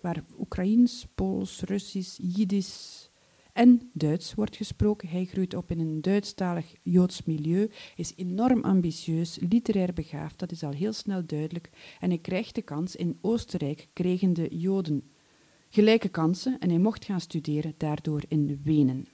[0.01, 3.11] waar Oekraïens, Pools, Russisch, Jiddisch
[3.53, 5.09] en Duits wordt gesproken.
[5.09, 10.63] Hij groeit op in een Duitsstalig Joods milieu, is enorm ambitieus, literair begaafd, dat is
[10.63, 11.71] al heel snel duidelijk.
[12.01, 15.11] En hij krijgt de kans, in Oostenrijk kregen de Joden
[15.69, 19.07] gelijke kansen en hij mocht gaan studeren, daardoor in Wenen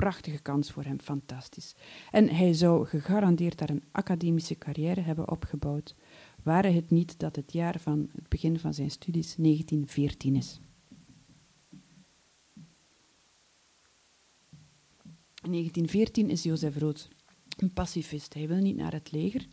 [0.00, 1.74] prachtige kans voor hem, fantastisch.
[2.10, 5.94] En hij zou gegarandeerd daar een academische carrière hebben opgebouwd,
[6.42, 10.60] ware het niet dat het jaar van het begin van zijn studies 1914 is.
[15.42, 17.08] In 1914 is Jozef Rood
[17.56, 18.34] een pacifist.
[18.34, 19.46] Hij wil niet naar het leger.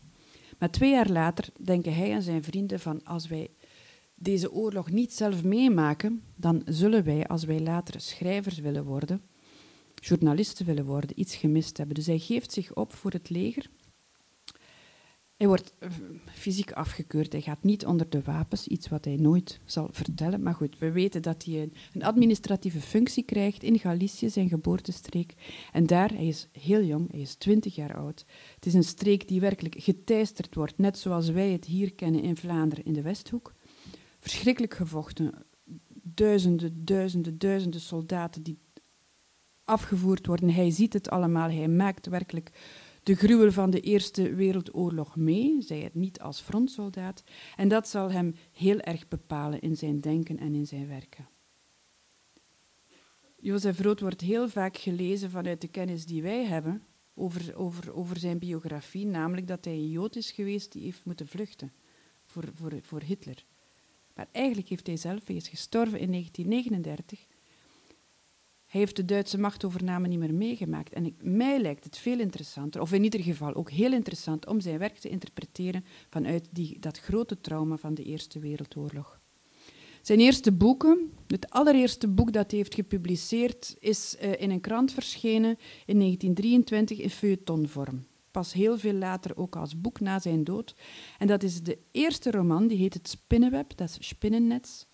[0.59, 3.49] Maar twee jaar later denken hij en zijn vrienden van als wij
[4.15, 9.21] deze oorlog niet zelf meemaken, dan zullen wij, als wij later schrijvers willen worden,
[10.07, 11.95] journalisten willen worden, iets gemist hebben.
[11.95, 13.69] Dus hij geeft zich op voor het leger.
[15.37, 15.73] Hij wordt
[16.31, 17.31] fysiek afgekeurd.
[17.31, 20.43] Hij gaat niet onder de wapens, iets wat hij nooit zal vertellen.
[20.43, 25.33] Maar goed, we weten dat hij een administratieve functie krijgt in Galicië, zijn geboortestreek.
[25.71, 28.25] En daar, hij is heel jong, hij is 20 jaar oud.
[28.55, 32.37] Het is een streek die werkelijk geteisterd wordt, net zoals wij het hier kennen in
[32.37, 33.53] Vlaanderen in de Westhoek.
[34.19, 35.33] Verschrikkelijk gevochten.
[36.03, 38.57] Duizenden, duizenden, duizenden soldaten die
[39.67, 40.49] afgevoerd worden.
[40.49, 42.51] Hij ziet het allemaal, hij maakt werkelijk
[43.03, 47.23] de gruwel van de Eerste Wereldoorlog mee, zij het niet als frontsoldaat.
[47.55, 51.27] En dat zal hem heel erg bepalen in zijn denken en in zijn werken.
[53.39, 58.17] Jozef Rood wordt heel vaak gelezen vanuit de kennis die wij hebben over, over, over
[58.17, 61.73] zijn biografie, namelijk dat hij een Jood is geweest die heeft moeten vluchten
[62.25, 63.45] voor, voor, voor Hitler.
[64.15, 67.36] Maar eigenlijk heeft hij zelf, hij is gestorven in 1939, Hij
[68.67, 70.93] heeft de Duitse machtovername niet meer meegemaakt.
[70.93, 74.59] En ik, mij lijkt het veel interessanter, of in ieder geval ook heel interessant, om
[74.59, 79.19] zijn werk te interpreteren vanuit die, dat grote trauma van de Eerste Wereldoorlog.
[80.01, 84.91] Zijn eerste boeken, het allereerste boek dat hij heeft gepubliceerd, is uh, in een krant
[84.91, 88.05] verschenen in 1923 in feuilletonvorm.
[88.31, 90.75] Pas heel veel later ook als boek na zijn dood.
[91.17, 94.85] En dat is de eerste roman, die heet Het Spinnenweb, dat is Spinnennets,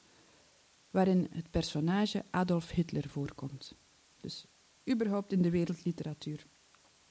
[0.94, 3.76] waarin het personage Adolf Hitler voorkomt.
[4.22, 4.46] Dus
[4.92, 6.46] überhaupt in de wereldliteratuur.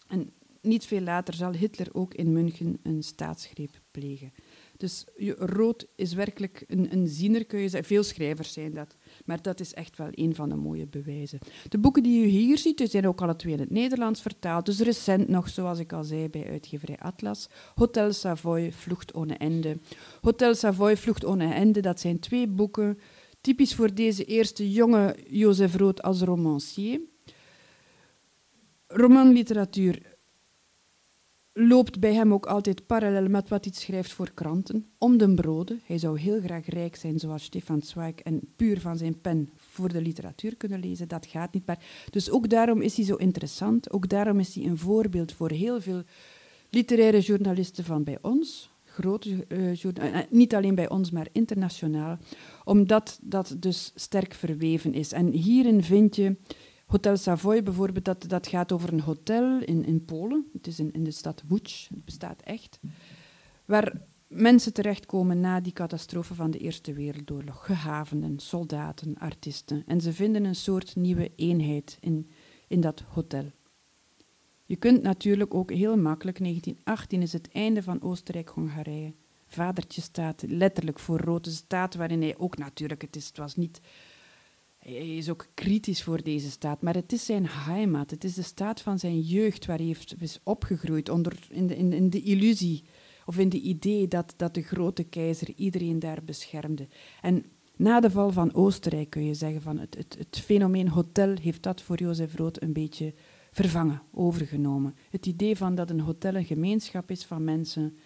[0.08, 4.32] En niet veel later zal Hitler ook in München een staatsgreep plegen.
[4.76, 5.04] Dus
[5.36, 7.88] rood is werkelijk een, een ziener, kun je zeggen.
[7.88, 8.96] Veel schrijvers zijn dat.
[9.24, 11.38] Maar dat is echt wel een van de mooie bewijzen.
[11.68, 14.66] De boeken die u hier ziet, zijn ook alle twee in het Nederlands vertaald.
[14.66, 17.48] Dus recent nog, zoals ik al zei, bij uitgeverij Atlas.
[17.74, 19.78] Hotel Savoy, Vlucht ohne Ende.
[20.20, 22.98] Hotel Savoy, Vlucht ohne Ende, dat zijn twee boeken
[23.42, 27.00] typisch voor deze eerste jonge Jozef Rood als romancier.
[28.86, 30.12] Romanliteratuur
[31.52, 35.80] loopt bij hem ook altijd parallel met wat hij schrijft voor kranten, om de broden.
[35.84, 39.92] Hij zou heel graag rijk zijn, zoals Stefan Zweig, en puur van zijn pen voor
[39.92, 41.08] de literatuur kunnen lezen.
[41.08, 41.66] Dat gaat niet.
[41.66, 43.92] Maar dus ook daarom is hij zo interessant.
[43.92, 46.02] Ook daarom is hij een voorbeeld voor heel veel
[46.70, 48.71] literaire journalisten van bij ons.
[48.92, 52.18] Grote uh, niet alleen bij ons, maar internationaal.
[52.64, 55.12] Omdat dat dus sterk verweven is.
[55.12, 56.36] En hierin vind je
[56.86, 60.46] Hotel Savoy bijvoorbeeld, dat, dat gaat over een hotel in, in Polen.
[60.52, 62.80] Het is in, in de stad Łódź, het bestaat echt.
[63.64, 67.66] Waar mensen terechtkomen na die catastrofe van de Eerste Wereldoorlog.
[67.66, 69.82] Gehavenden, soldaten, artiesten.
[69.86, 72.30] En ze vinden een soort nieuwe eenheid in,
[72.68, 73.44] in dat hotel.
[74.64, 79.12] Je kunt natuurlijk ook heel makkelijk, 1918 is het einde van Oostenrijk-Hongarije.
[79.46, 83.80] Vadertje staat letterlijk voor rode staat, waarin hij ook natuurlijk, het, is, het was niet
[84.82, 88.10] hij is ook kritisch voor deze staat, maar het is zijn heimat.
[88.10, 91.76] Het is de staat van zijn jeugd waar hij heeft, is opgegroeid onder, in, de,
[91.76, 92.84] in, de illusie
[93.26, 96.88] of in de idee dat, dat de grote keizer iedereen daar beschermde.
[97.20, 97.44] En
[97.76, 101.62] na de val van Oostenrijk kun je zeggen van het, het, het fenomeen hotel heeft
[101.62, 103.14] dat voor Jozef Rood een beetje
[103.52, 104.94] vervangen, overgenomen.
[105.10, 107.96] Het idee van dat een hotel een gemeenschap is van mensen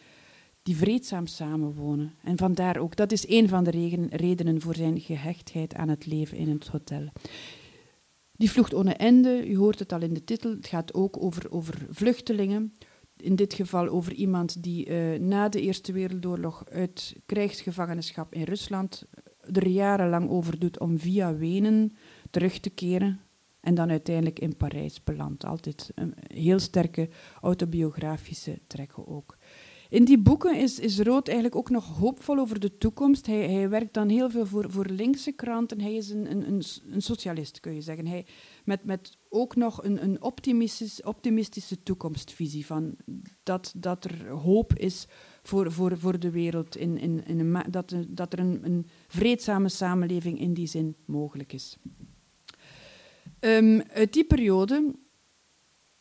[0.62, 2.14] die vreedzaam samenwonen.
[2.22, 6.36] En vandaar ook, dat is een van de redenen voor zijn gehechtheid aan het leven
[6.36, 7.09] in het hotel.
[8.32, 11.51] Die vlucht ohne ende, u hoort het al in de titel, het gaat ook over,
[11.51, 12.74] over vluchtelingen.
[13.16, 19.07] In dit geval over iemand die uh, na de Eerste Wereldoorlog uit krijgsgevangenschap in Rusland
[19.53, 21.97] er jarenlang over doet om via Wenen
[22.30, 23.20] terug te keren
[23.66, 25.44] en dan uiteindelijk in Parijs belandt.
[25.44, 27.08] Altijd een heel sterke
[27.40, 29.36] autobiografische trekken ook.
[29.88, 33.26] In die boeken is, is Rood eigenlijk ook nog hoopvol over de toekomst.
[33.26, 35.80] Hij, hij werkt dan heel veel voor, voor linkse kranten.
[35.80, 38.06] Hij is een, een, een socialist, kun je zeggen.
[38.06, 38.26] Hij,
[38.64, 42.66] met, met ook nog een, een optimistisch, optimistische toekomstvisie.
[42.66, 42.96] Van
[43.42, 45.06] dat, dat er hoop is
[45.42, 46.76] voor, voor, voor de wereld.
[46.76, 51.52] In, in, in een, dat, dat er een, een vreedzame samenleving in die zin mogelijk
[51.52, 51.76] is.
[53.47, 54.94] Um, uit die periode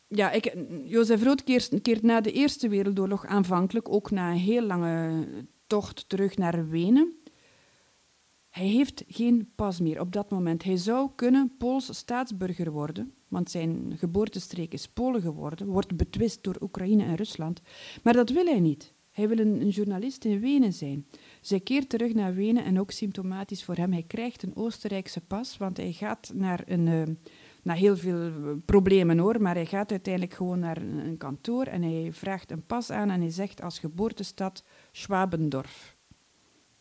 [0.08, 5.28] ja, ik, Jozef Rood keert, na de Eerste Wereldoorlog aanvankelijk ook na een heel lange
[5.68, 7.14] tocht terug naar Wenen.
[8.50, 10.64] Hij heeft geen pas meer op dat moment.
[10.64, 16.58] Hij zou kunnen Pools staatsburger worden, want zijn geboortestreek is Polen geworden, wordt betwist door
[16.62, 17.62] Oekraïne en Rusland.
[18.04, 18.94] Maar dat wil hij niet.
[19.12, 21.06] Hij wil een journalist in Wenen zijn.
[21.46, 23.92] Zij keert terug naar Wenen en ook symptomatisch voor hem.
[23.92, 26.88] Hij krijgt een Oostenrijkse pas, want hij gaat naar een.
[26.88, 27.04] Uh,
[27.64, 28.32] na heel veel eh,
[28.66, 32.90] problemen hoor, maar hij gaat uiteindelijk gewoon naar een, kantoor en hij vraagt een pas
[32.90, 35.96] aan en hij zegt als geboortestad Schwabendorf.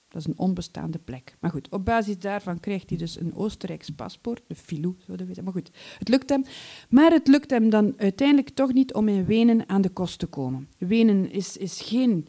[0.08, 1.36] Dat is een onbestaande plek.
[1.40, 5.42] Maar goed, op basis daarvan krijgt hij dus een Oostenrijks paspoort, de filou, zouden we.
[5.42, 6.44] Maar goed, het lukt hem.
[6.88, 10.26] Maar het lukt hem dan uiteindelijk toch niet om in Wenen aan de kost te
[10.26, 10.68] komen.
[10.78, 12.26] Wenen is, is geen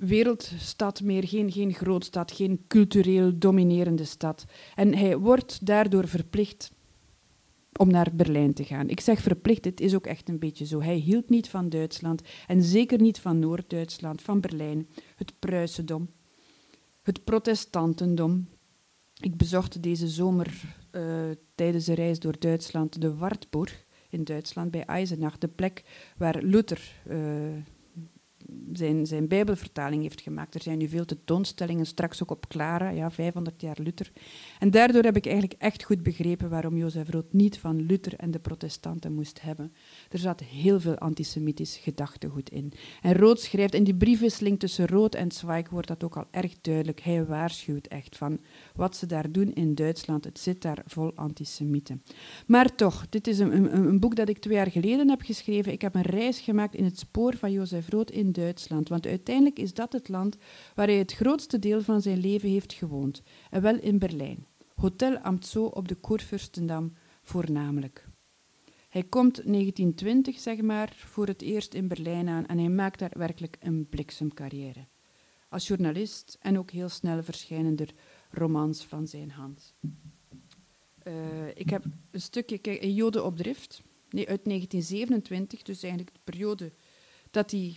[0.00, 4.44] wereldstad meer, geen, geen grootstad, geen cultureel dominerende stad.
[4.74, 6.72] En hij wordt daardoor verplicht
[7.76, 8.88] om naar Berlijn te gaan.
[8.88, 10.82] Ik zeg verplicht, het is ook echt een beetje zo.
[10.82, 16.10] Hij hield niet van Duitsland en zeker niet van Noord-Duitsland, van Berlijn, het Pruisendom,
[17.02, 18.48] het protestantendom.
[19.20, 21.02] Ik bezocht deze zomer uh,
[21.54, 25.84] tijdens een reis door Duitsland de Wartburg in Duitsland bij Eisenach, de plek
[26.16, 27.16] waar Luther uh,
[28.72, 30.54] zijn, zijn Bijbelvertaling heeft gemaakt.
[30.54, 34.12] Er zijn nu veel tentoonstellingen, straks ook op Clara, ja, 500 jaar Luther.
[34.60, 38.30] En daardoor heb ik eigenlijk echt goed begrepen waarom Jozef Rood niet van Luther en
[38.30, 39.72] de protestanten moest hebben.
[40.10, 42.72] Er zat heel veel antisemitisch gedachtegoed in.
[43.02, 46.60] En Rood schrijft, in die briefwisseling tussen Rood en Zweig wordt dat ook al erg
[46.60, 47.00] duidelijk.
[47.00, 48.40] Hij waarschuwt echt van
[48.74, 50.24] wat ze daar doen in Duitsland.
[50.24, 52.02] Het zit daar vol antisemieten.
[52.46, 55.72] Maar toch, dit is een, een, een boek dat ik twee jaar geleden heb geschreven.
[55.72, 58.88] Ik heb een reis gemaakt in het spoor van Jozef Rood in Duitsland.
[58.88, 60.36] Want uiteindelijk is dat het land
[60.74, 63.22] waar hij het grootste deel van zijn leven heeft gewoond.
[63.50, 64.48] En wel in Berlijn.
[64.80, 68.08] Hotel Amtso op de Kurfürstendam voornamelijk.
[68.88, 73.12] Hij komt 1920, zeg maar, voor het eerst in Berlijn aan en hij maakt daar
[73.16, 74.86] werkelijk een bliksemcarrière.
[75.48, 77.88] Als journalist en ook heel snel verschijnende
[78.30, 79.74] romans van zijn hand.
[81.04, 86.14] Uh, ik heb een stukje, kijk, een Joden op drift, nee, uit 1927, dus eigenlijk
[86.14, 86.72] de periode
[87.30, 87.76] dat hij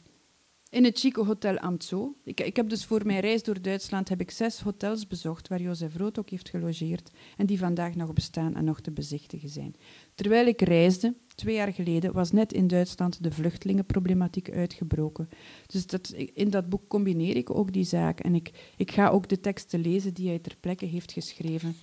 [0.74, 2.15] in het chique hotel Amtso.
[2.24, 5.61] Ik, ik, heb dus voor mijn reis door Duitsland heb ik zes hotels bezocht waar
[5.61, 9.76] Jozef Rood ook heeft gelogeerd en die vandaag nog bestaan en nog te bezichtigen zijn.
[10.15, 15.30] Terwijl ik reisde, twee jaar geleden, was net in Duitsland de vluchtelingenproblematiek uitgebroken.
[15.67, 19.30] Dus dat, in dat boek combineer ik ook die zaak en ik, ik ga ook
[19.30, 21.76] de teksten lezen die hij ter plekke heeft geschreven.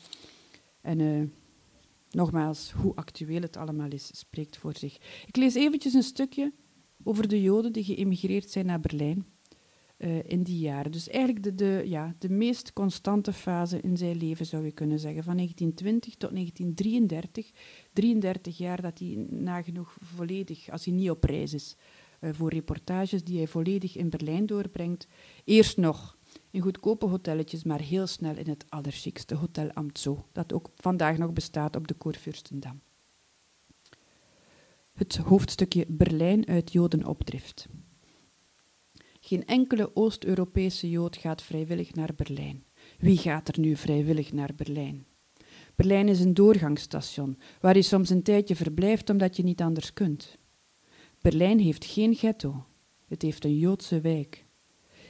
[0.80, 1.22] En uh,
[2.10, 4.98] nogmaals, hoe actueel het allemaal is, spreekt voor zich.
[5.26, 6.52] Ik lees eventjes een stukje
[7.04, 9.26] over de Joden die geëmigreerd zijn naar Berlijn
[10.00, 10.92] uh, in die jaren.
[10.92, 14.98] Dus eigenlijk de, de, ja, de meest constante fase in zijn leven, zou je kunnen
[14.98, 15.22] zeggen.
[15.24, 17.50] Van 1920 tot 1933.
[17.92, 21.76] 33 jaar dat hij nagenoeg volledig, als hij niet op reis is,
[22.20, 25.06] uh, voor reportages die hij volledig in Berlijn doorbrengt.
[25.44, 26.18] Eerst nog
[26.50, 31.32] in goedkope hotelletjes, maar heel snel in het allerchikste Hotel Amtso, dat ook vandaag nog
[31.32, 32.80] bestaat op de Kurfürstendam
[35.00, 37.68] het hoofdstukje Berlijn uit Jodenopdrift.
[39.20, 42.64] Geen enkele Oost-Europese Jood gaat vrijwillig naar Berlijn.
[42.98, 45.06] Wie gaat er nu vrijwillig naar Berlijn?
[45.74, 50.38] Berlijn is een doorgangsstation waar je soms een tijdje verblijft omdat je niet anders kunt.
[51.20, 52.64] Berlijn heeft geen ghetto,
[53.06, 54.46] het heeft een Joodse wijk.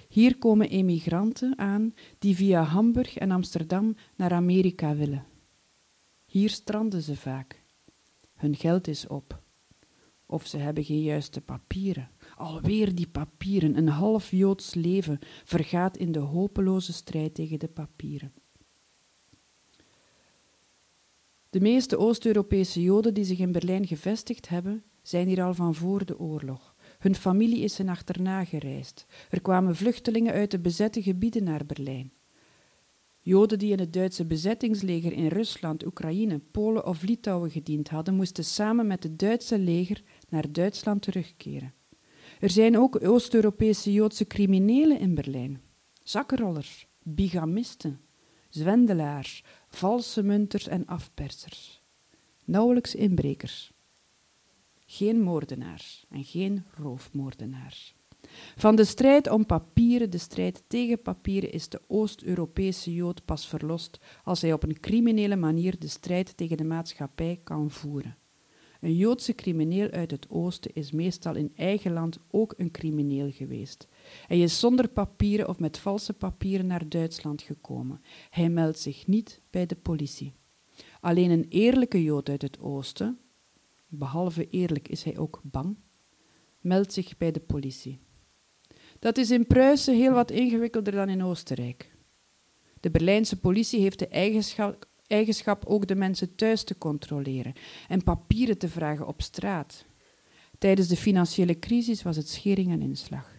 [0.09, 5.27] Hier komen emigranten aan die via Hamburg en Amsterdam naar Amerika willen.
[6.25, 7.63] Hier stranden ze vaak.
[8.35, 9.49] Hun geld is op.
[10.31, 12.11] Of ze hebben geen juiste papieren.
[12.37, 13.77] Alweer die papieren.
[13.77, 18.33] Een half Joods leven vergaat in de hopeloze strijd tegen de papieren.
[21.51, 26.05] De meeste Oost-Europese Joden die zich in Berlijn gevestigd hebben, zijn hier al van voor
[26.05, 26.75] de oorlog.
[26.99, 29.07] Hun familie is hen achterna gereisd.
[29.31, 32.13] Er kwamen vluchtelingen uit de bezette gebieden naar Berlijn.
[33.23, 38.45] Joden die in het Duitse bezettingsleger in Rusland, Oekraïne, Polen of Litouwen gediend hadden, moesten
[38.45, 41.75] samen met het Duitse leger naar Duitsland terugkeren.
[42.41, 45.61] Er zijn ook Oost-Europese Joodse criminelen in Berlijn.
[46.03, 48.01] Zakkenrollers, bigamisten,
[48.49, 51.83] zwendelaars, valse munters en afpersers.
[52.45, 53.73] Nauwelijks inbrekers.
[54.87, 57.95] Geen moordenaars en geen roofmoordenaars.
[58.57, 63.99] Van de strijd om papieren, de strijd tegen papieren, is de Oost-Europese Jood pas verlost
[64.25, 68.17] als hij op een criminele manier de strijd tegen de maatschappij kan voeren.
[68.81, 73.89] Een Joodse crimineel uit het oosten is meestal in eigen land ook een crimineel geweest.
[74.27, 78.01] Hij is zonder papieren of met valse papieren naar Duitsland gekomen.
[78.31, 80.35] Hij meldt zich niet bij de politie.
[81.01, 83.19] Alleen een eerlijke Jood uit het oosten,
[83.89, 85.77] behalve eerlijk is hij ook bang,
[86.61, 87.99] meldt zich bij de politie.
[88.99, 91.97] Dat is in Pruisen heel wat ingewikkelder dan in Oostenrijk.
[92.81, 97.53] De Berlijnse politie heeft de eigenschap, eigenschap ook de mensen thuis te controleren
[97.89, 99.85] en papieren te vragen op straat.
[100.59, 103.39] Tijdens de financiële crisis was het schering en inslag.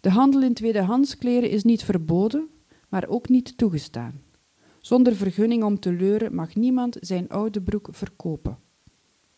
[0.00, 2.48] De handel in tweedehands kleren is niet verboden,
[2.88, 4.22] maar ook niet toegestaan.
[4.80, 8.58] Zonder vergunning om te leuren mag niemand zijn oude broek verkopen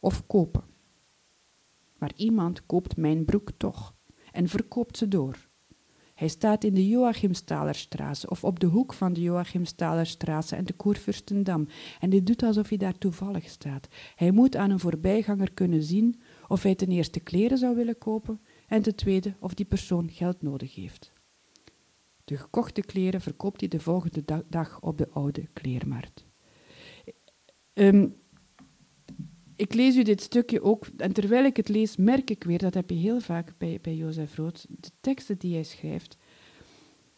[0.01, 0.65] of kopen.
[1.99, 3.95] Maar iemand koopt mijn broek toch
[4.33, 5.46] en verkoopt ze door.
[6.17, 11.69] Hij staat in de Joachimstalerstraße of op de hoek van de Joachimstalerstraße en de Koerfürstendam
[12.01, 13.89] en hij doet alsof hij daar toevallig staat.
[14.15, 18.41] Hij moet aan een voorbijganger kunnen zien of hij ten eerste kleren zou willen kopen
[18.67, 21.13] en ten tweede of die persoon geld nodig heeft.
[22.25, 26.27] De gekochte kleren verkoopt hij de volgende dag op de oude kleermarkt.
[27.73, 28.17] Um,
[29.57, 32.75] ik lees u dit stukje ook, en terwijl ik het lees, merk ik weer, dat
[32.75, 36.17] heb je heel vaak bij, bij Jozef Rood, de teksten die hij schrijft.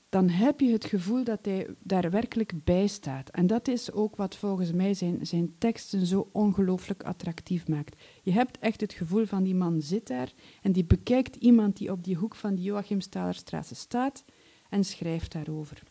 [0.09, 3.30] dan heb je het gevoel dat hij daar werkelijk bij staat.
[3.30, 8.03] En dat is ook wat volgens mij zijn, zijn teksten zo ongelooflijk attractief maakt.
[8.22, 10.32] Je hebt echt het gevoel van die man zit daar
[10.62, 14.24] en die bekijkt iemand die op die hoek van de Joachimstalerstraat staat
[14.68, 15.82] en schrijft daarover.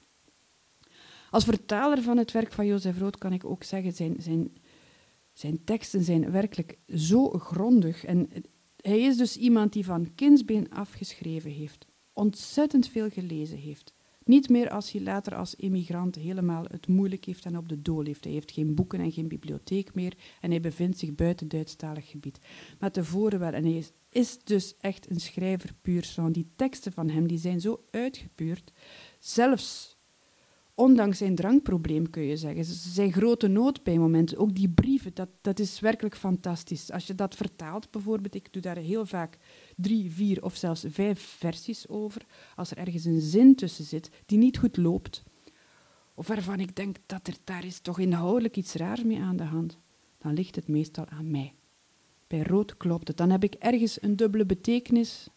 [1.30, 4.54] Als vertaler van het werk van Jozef Rood kan ik ook zeggen, zijn, zijn,
[5.38, 8.06] zijn teksten zijn werkelijk zo grondig.
[8.06, 8.30] En
[8.82, 13.94] hij is dus iemand die van kindsbeen afgeschreven heeft, ontzettend veel gelezen heeft.
[14.24, 18.04] Niet meer als hij later als immigrant helemaal het moeilijk heeft en op de dool
[18.04, 18.24] heeft.
[18.24, 22.40] Hij heeft geen boeken en geen bibliotheek meer en hij bevindt zich buiten Duitsstalig gebied.
[22.80, 23.52] Maar tevoren wel.
[23.52, 26.16] En hij is, dus echt een schrijver puur.
[26.32, 28.72] Die teksten van hem die zijn zo uitgepuurd.
[29.20, 29.97] Zelfs
[30.78, 32.66] ondanks zijn drankprobleem, kun je zeggen.
[32.66, 34.38] Zijn grote nood bij momenten.
[34.38, 36.92] Ook die brieven, dat, dat is werkelijk fantastisch.
[36.92, 39.38] Als je dat vertaalt, bijvoorbeeld, ik doe daar heel vaak
[39.76, 42.26] drie, vier of zelfs vijf versies over.
[42.56, 45.24] Als er ergens een zin tussen zit die niet goed loopt,
[46.14, 49.44] of waarvan ik denk dat er daar is toch inhoudelijk iets raars mee aan de
[49.44, 49.78] hand,
[50.18, 51.54] dan ligt het meestal aan mij.
[52.28, 53.18] Bij rood klopt het.
[53.18, 55.28] Dan heb ik ergens een dubbele betekenis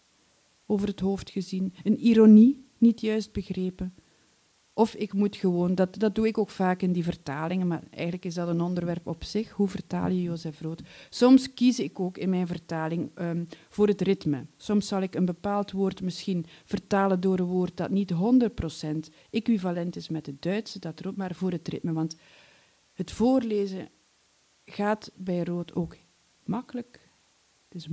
[0.67, 3.95] over het hoofd gezien, een ironie niet juist begrepen
[4.75, 8.25] of ik moet gewoon, dat, dat doe ik ook vaak in die vertalingen, maar eigenlijk
[8.25, 9.51] is dat een onderwerp op zich.
[9.51, 10.83] Hoe vertaal je Jozef Rood?
[11.11, 14.47] Soms kies ik ook in mijn vertaling um, voor het ritme.
[14.57, 18.17] Soms zal ik een bepaald woord misschien vertalen door een woord dat niet 100%
[19.31, 21.93] equivalent is met het Duitse, dat erop, maar voor het ritme.
[21.93, 22.17] Want
[22.93, 23.89] het voorlezen
[24.65, 25.97] gaat bij Rood ook
[26.45, 27.11] makkelijk.
[27.69, 27.89] Het is,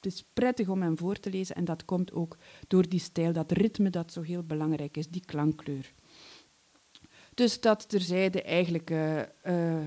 [0.00, 2.36] het is prettig om hem voor te lezen en dat komt ook
[2.68, 5.92] door die stijl, dat ritme dat zo heel belangrijk is, die klankkleur.
[7.34, 9.86] Dus dat terzijde eigenlijk uh, uh,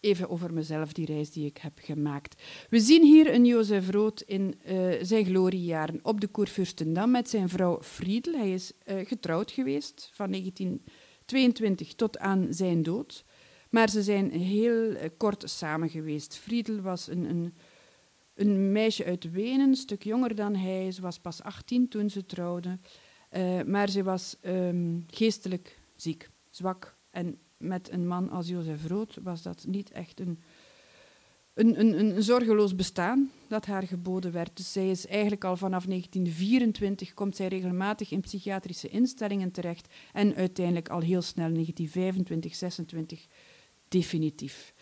[0.00, 2.42] even over mezelf, die reis die ik heb gemaakt.
[2.70, 7.48] We zien hier een Jozef Rood in uh, zijn gloriejaren op de Koerfürstendam met zijn
[7.48, 8.32] vrouw Friedel.
[8.32, 13.24] Hij is getrouwd geweest van 1922 tot aan zijn dood.
[13.70, 16.36] Maar ze zijn heel kort samen geweest.
[16.36, 17.54] Friedel was een, een,
[18.36, 20.90] een, meisje uit Wenen, een stuk jonger dan hij.
[20.90, 22.80] Ze was pas 18 toen ze trouwden.
[23.66, 26.96] maar ze was um, geestelijk ziek zwak.
[27.10, 30.42] En met een man als Jozef Rood was dat niet echt een,
[31.54, 34.56] een, een, een, zorgeloos bestaan dat haar geboden werd.
[34.56, 40.34] Dus zij is eigenlijk al vanaf 1924 komt zij regelmatig in psychiatrische instellingen terecht en
[40.34, 43.26] uiteindelijk al heel snel 1925, 26
[43.88, 44.74] definitief.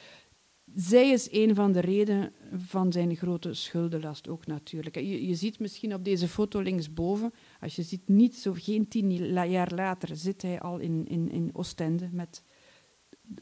[0.74, 4.94] Zij is een van de redenen van zijn grote schuldenlast ook natuurlijk.
[4.94, 9.10] Je, je, ziet misschien op deze foto linksboven, als je ziet, niet zo, geen tien
[9.50, 12.42] jaar later zit hij al in, in, in Oostende met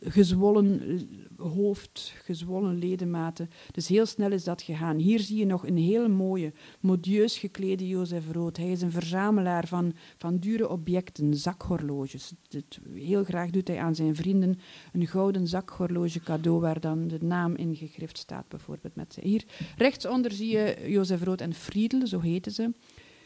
[0.00, 1.00] gezwollen
[1.36, 3.50] hoofd, gezwollen ledematen.
[3.70, 4.98] Dus heel snel is dat gegaan.
[4.98, 8.56] Hier zie je nog een heel mooie, modieus geklede Jozef Rood.
[8.56, 12.32] Hij is een verzamelaar van, van dure objecten, zakhorloges.
[12.92, 14.58] heel graag doet hij aan zijn vrienden
[14.92, 18.94] een gouden zakhorloge cadeau waar dan de naam in gegrift staat, bijvoorbeeld.
[18.94, 19.44] Met Hier
[19.76, 22.72] rechtsonder zie je Jozef Rood en Friedel, zo heten ze,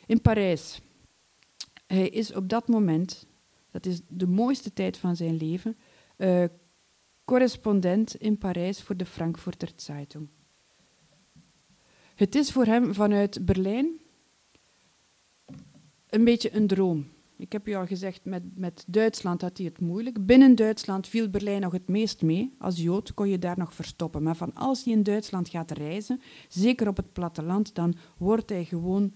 [0.07, 0.81] in Parijs.
[1.87, 3.27] Hij is op dat moment,
[3.71, 5.77] dat is de mooiste tijd van zijn leven,
[6.17, 6.45] uh,
[7.25, 10.29] correspondent in Parijs voor de Frankfurter Zeitung.
[12.15, 14.01] Het is voor hem vanuit Berlijn
[16.09, 17.07] een beetje een droom.
[17.39, 20.27] Ik heb u al gezegd, met, met Duitsland had hij het moeilijk.
[20.27, 22.55] Binnen Duitsland viel Berlijn nog het meest mee.
[22.59, 24.23] Als Jood kon je daar nog verstoppen.
[24.23, 28.65] Maar van als hij in Duitsland gaat reizen, zeker op het platteland, dan wordt hij
[28.65, 29.15] gewoon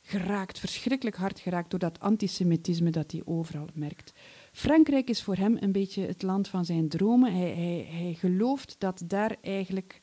[0.00, 4.12] geraakt, verschrikkelijk hard geraakt door dat antisemitisme dat hij overal merkt.
[4.56, 7.32] Frankrijk is voor hem een beetje het land van zijn dromen.
[7.32, 10.02] Hij, hij, hij gelooft dat daar eigenlijk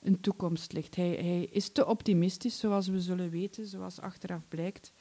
[0.00, 0.96] een toekomst ligt.
[0.96, 4.92] Hij, hij, is te optimistisch, zoals we zullen weten, zoals achteraf blijkt.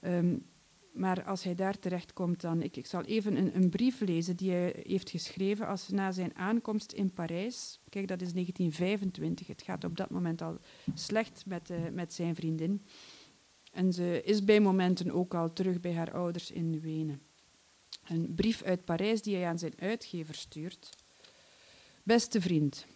[0.00, 0.46] Um,
[0.92, 2.62] maar als hij daar terechtkomt, dan.
[2.62, 6.36] Ik, ik zal even een, een, brief lezen die hij heeft geschreven als na zijn
[6.36, 7.80] aankomst in Parijs.
[7.88, 9.46] Kijk, dat is 1925.
[9.46, 10.58] Het gaat op dat moment al
[10.94, 12.82] slecht met, uh, met zijn vriendin.
[13.72, 17.20] En ze is bij momenten ook al terug bij haar ouders in Wenen.
[18.08, 20.90] Een brief uit Parijs die hij aan zijn uitgever stuurt.
[22.02, 22.86] Beste vriend,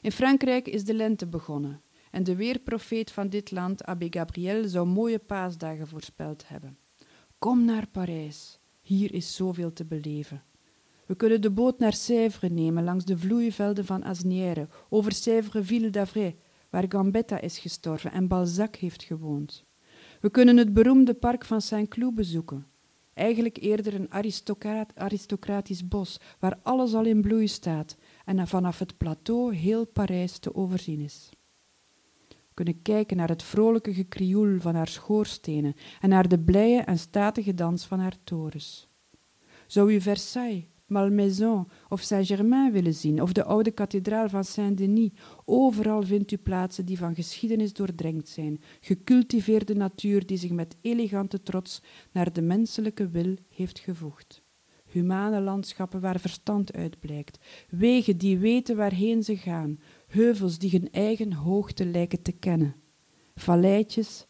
[0.00, 4.86] in Frankrijk is de lente begonnen en de weerprofeet van dit land, Abbé Gabriel, zou
[4.86, 6.78] mooie paasdagen voorspeld hebben.
[7.38, 10.42] Kom naar Parijs, hier is zoveel te beleven.
[11.06, 16.36] We kunnen de boot naar Sèvres nemen langs de vloeivelden van Asnières, over Sèvres-Ville d'Avray,
[16.70, 19.64] waar Gambetta is gestorven en Balzac heeft gewoond.
[20.20, 22.66] We kunnen het beroemde park van Saint-Cloud bezoeken,
[23.20, 24.12] Eigenlijk eerder een
[24.94, 30.54] aristocratisch bos waar alles al in bloei staat en vanaf het plateau heel Parijs te
[30.54, 31.30] overzien is.
[32.54, 37.54] kunnen kijken naar het vrolijke gekrioel van haar schoorstenen en naar de blije en statige
[37.54, 38.88] dans van haar torens.
[39.66, 45.10] Zou u Versailles, Malmaison of Saint-Germain willen zien, of de oude kathedraal van Saint-Denis,
[45.44, 51.42] overal vindt u plaatsen die van geschiedenis doordrenkt zijn, gecultiveerde natuur die zich met elegante
[51.42, 51.82] trots
[52.12, 54.42] naar de menselijke wil heeft gevoegd.
[54.84, 57.38] Humane landschappen waar verstand uitblijkt,
[57.68, 62.76] wegen die weten waarheen ze gaan, heuvels die hun eigen hoogte lijken te kennen,
[63.34, 64.26] valleitjes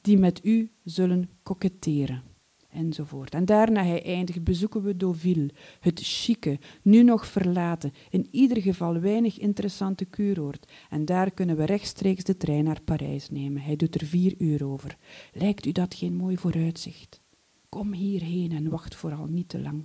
[0.00, 2.31] die met u zullen koketteren
[2.72, 3.34] enzovoort.
[3.34, 5.50] En daarna hij eindigt, bezoeken we Deauville,
[5.80, 10.72] het chique, nu nog verlaten, in ieder geval weinig interessante kuuroord.
[10.90, 13.62] En daar kunnen we rechtstreeks de trein naar Parijs nemen.
[13.62, 14.96] Hij doet er vier uur over.
[15.32, 17.20] Lijkt u dat geen mooi vooruitzicht?
[17.68, 19.84] Kom hierheen en wacht vooral niet te lang.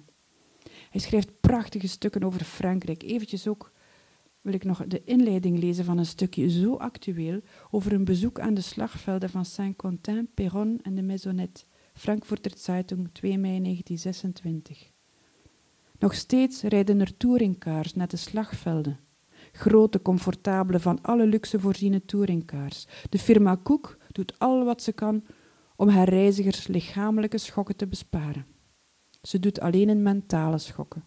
[0.89, 3.03] Hij schrijft prachtige stukken over Frankrijk.
[3.03, 3.71] Eventjes ook
[4.41, 8.53] wil ik nog de inleiding lezen van een stukje zo actueel over een bezoek aan
[8.53, 11.65] de slagvelden van Saint-Quentin, Perron en de Maisonnette.
[11.98, 14.91] Frankfurter Zeitung, 2 mei 1926.
[16.00, 19.00] Nog steeds rijden er touringcars naar de slagvelden.
[19.52, 22.88] Grote, comfortabele, van alle luxe voorziene touringcars.
[23.10, 25.24] De firma Cook doet al wat ze kan
[25.76, 28.45] om haar reizigers lichamelijke schokken te besparen.
[29.22, 31.06] Ze doet alleen een mentale schokken.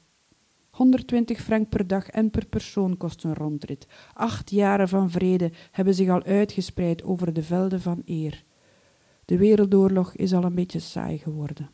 [0.70, 3.86] 120 frank per dag en per persoon kost een rondrit.
[4.12, 8.44] Acht jaren van vrede hebben zich al uitgespreid over de velden van eer.
[9.30, 11.70] De wereldoorlog is al een beetje saai geworden.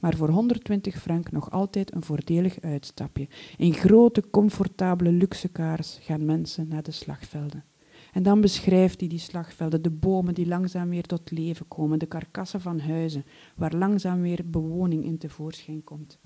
[0.00, 3.28] Maar voor 120 frank nog altijd een voordelig uitstapje.
[3.56, 7.64] In grote, comfortabele luxe kaars gaan mensen naar de slagvelden.
[8.12, 12.06] En dan beschrijft hij die slagvelden, de bomen die langzaam weer tot leven komen, de
[12.06, 13.24] karkassen van huizen,
[13.56, 16.18] waar langzaam weer bewoning in tevoorschijn komt.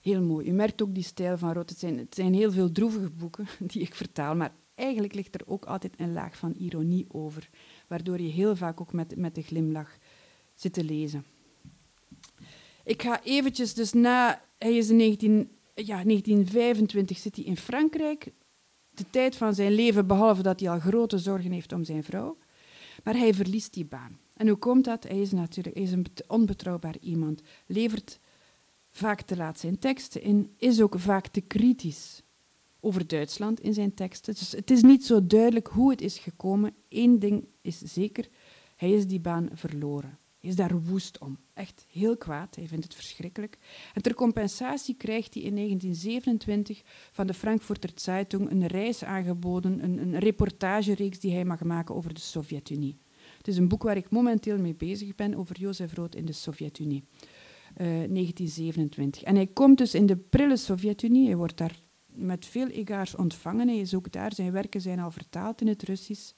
[0.00, 0.48] Heel mooi.
[0.48, 1.56] U merkt ook die stijl van.
[1.56, 5.46] Het zijn, het zijn heel veel droevige boeken die ik vertaal, maar eigenlijk ligt er
[5.46, 7.50] ook altijd een laag van ironie over
[7.90, 9.98] waardoor je heel vaak ook met, met de glimlach
[10.54, 11.24] zit te lezen.
[12.84, 18.32] Ik ga eventjes, dus na, hij is in 19, ja, 1925 zit hij in Frankrijk,
[18.90, 22.38] de tijd van zijn leven, behalve dat hij al grote zorgen heeft om zijn vrouw.
[23.04, 24.18] Maar hij verliest die baan.
[24.34, 25.02] En hoe komt dat?
[25.02, 28.20] Hij is natuurlijk is een onbetrouwbaar iemand, levert
[28.90, 32.22] vaak te laat zijn teksten in, is ook vaak te kritisch
[32.80, 34.34] over Duitsland in zijn teksten.
[34.34, 36.74] Dus het is niet zo duidelijk hoe het is gekomen.
[36.88, 38.28] Eén ding is zeker,
[38.76, 40.18] hij is die baan verloren.
[40.40, 41.38] Hij is daar woest om.
[41.54, 42.56] Echt heel kwaad.
[42.56, 43.58] Hij vindt het verschrikkelijk.
[43.94, 49.98] En ter compensatie krijgt hij in 1927 van de Frankfurter Zeitung een reis aangeboden, een,
[49.98, 52.98] een reportagereeks die hij mag maken over de Sovjet-Unie.
[53.36, 56.32] Het is een boek waar ik momenteel mee bezig ben over Jozef Rood in de
[56.32, 57.04] Sovjet-Unie.
[57.72, 59.22] Uh, 1927.
[59.22, 61.26] En hij komt dus in de prille Sovjet-Unie.
[61.26, 61.80] Hij wordt daar
[62.14, 63.68] met veel egaars ontvangen.
[63.68, 66.32] Hij is ook daar, zijn werken zijn al vertaald in het Russisch.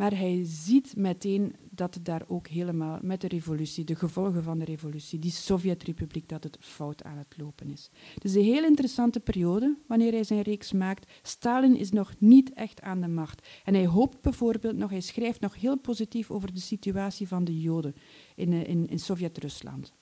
[0.00, 4.58] Maar hij ziet meteen dat het daar ook helemaal met de revolutie, de gevolgen van
[4.58, 7.90] de revolutie, die Sovjet-republiek, dat het fout aan het lopen is.
[8.14, 11.10] Het is een heel interessante periode wanneer hij zijn reeks maakt.
[11.22, 13.48] Stalin is nog niet echt aan de macht.
[13.64, 17.60] En hij hoopt bijvoorbeeld nog, hij schrijft nog heel positief over de situatie van de
[17.60, 17.94] Joden
[18.34, 19.92] in, eh, in, in Sovjet-Rusland.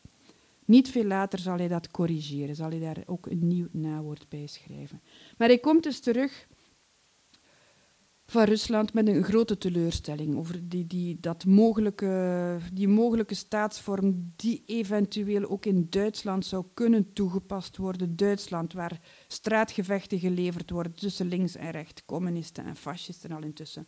[0.69, 4.47] Niet veel later zal hij dat corrigeren, zal hij daar ook een nieuw nawoord bij
[4.47, 5.03] schrijven.
[5.37, 6.47] Maar hij komt dus terug
[8.27, 14.63] van Rusland met een grote teleurstelling over die, die, dat mogelijke, die mogelijke staatsvorm die
[14.67, 18.17] eventueel ook in Duitsland zou kunnen toegepast worden.
[18.17, 23.87] Duitsland, waar straatgevechten geleverd worden tussen links en rechts, communisten en fascisten al intussen.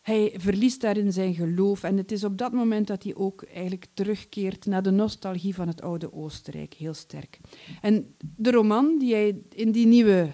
[0.00, 3.86] Hij verliest daarin zijn geloof en het is op dat moment dat hij ook eigenlijk
[3.94, 7.40] terugkeert naar de nostalgie van het oude Oostenrijk, heel sterk.
[7.80, 10.30] En de roman die hij in die nieuwe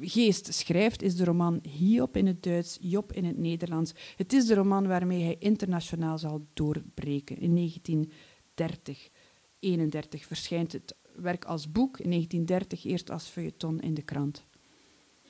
[0.00, 3.92] geest schrijft, is de roman Hiob in het Duits, Job in het Nederlands.
[4.16, 7.38] Het is de roman waarmee hij internationaal zal doorbreken.
[7.38, 9.08] In 1930,
[9.58, 14.44] 31 verschijnt het werk als boek, in 1930 eerst als feuilleton in de krant.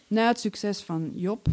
[0.09, 1.49] Na het succes van Job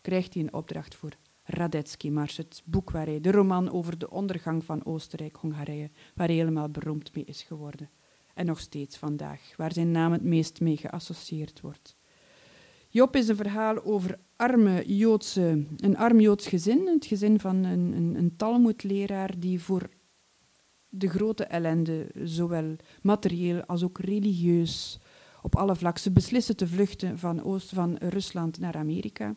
[0.00, 1.16] krijgt hij een opdracht voor
[1.46, 6.36] Radetzky Mars, het boek waar hij, de roman over de ondergang van Oostenrijk-Hongarije, waar hij
[6.36, 7.90] helemaal beroemd mee is geworden.
[8.34, 11.96] En nog steeds vandaag, waar zijn naam het meest mee geassocieerd wordt.
[12.88, 17.92] Job is een verhaal over arme Joodse, een arm Joods gezin, het gezin van een,
[17.92, 19.88] een, een Talmudleraar die voor
[20.88, 25.00] de grote ellende, zowel materieel als ook religieus,
[25.42, 29.34] op alle vlakken, beslissen te vluchten van, Oost, van Rusland naar Amerika.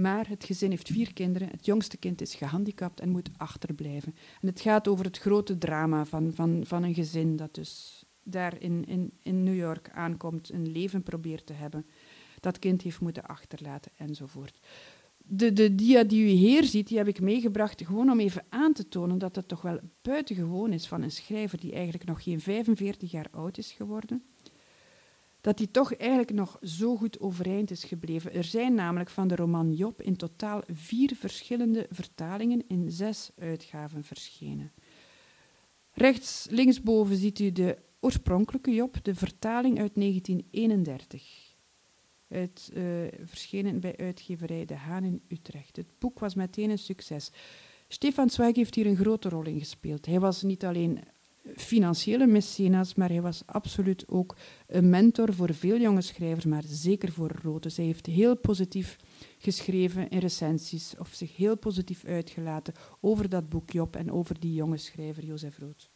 [0.00, 1.48] Maar het gezin heeft vier kinderen.
[1.48, 4.14] Het jongste kind is gehandicapt en moet achterblijven.
[4.40, 8.60] En het gaat over het grote drama van, van, van een gezin dat dus daar
[8.60, 11.86] in, in, in New York aankomt, een leven probeert te hebben.
[12.40, 14.60] Dat kind heeft moeten achterlaten enzovoort.
[15.16, 18.72] de, de dia die u hier ziet, die heb ik meegebracht gewoon om even aan
[18.72, 22.40] te tonen dat het toch wel buitengewoon is van een schrijver die eigenlijk nog geen
[22.40, 24.22] 45 jaar oud is geworden.
[25.40, 28.34] Dat hij toch eigenlijk nog zo goed overeind is gebleven.
[28.34, 34.04] Er zijn namelijk van de roman Job in totaal vier verschillende vertalingen in zes uitgaven
[34.04, 34.72] verschenen.
[35.92, 41.50] Rechts, linksboven ziet u de oorspronkelijke Job, de vertaling uit 1931
[42.30, 42.84] uit, uh,
[43.24, 45.76] verschenen bij uitgeverij De Haan in Utrecht.
[45.76, 47.30] Het boek was meteen een succes.
[47.88, 50.06] Stefan Zweig heeft hier een grote rol in gespeeld.
[50.06, 51.00] Hij was niet alleen
[51.56, 54.36] financiële mecenas, maar hij was absoluut ook
[54.66, 57.76] een mentor voor veel jonge schrijvers, maar zeker voor Rood.
[57.76, 58.96] Hij heeft heel positief
[59.38, 64.54] geschreven in recensies of zich heel positief uitgelaten over dat boek Job en over die
[64.54, 65.90] jonge schrijver Jozef Rood.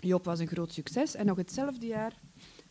[0.00, 2.20] Job was een groot succes en nog hetzelfde jaar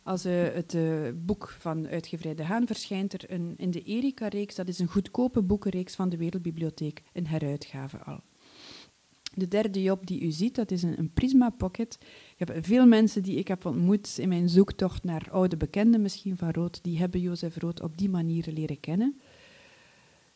[0.06, 4.68] als uh, het uh, boek van uitgeverij Haan verschijnt er een, in de Erika-reeks, dat
[4.68, 8.20] is een goedkope boekenreeks van de Wereldbibliotheek, een heruitgave al.
[9.34, 11.98] De derde Job die u ziet, dat is een, een, Prisma Pocket.
[12.36, 16.36] Ik heb veel mensen die ik heb ontmoet in mijn zoektocht naar oude bekenden, misschien
[16.36, 19.20] van Rood, die hebben Jozef Rood op die manier leren kennen.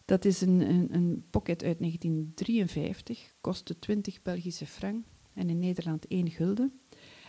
[0.04, 5.04] Dat is een, een, een pocket uit 1953, kostte 20 Belgische frank
[5.34, 6.80] en in Nederland 1 gulden.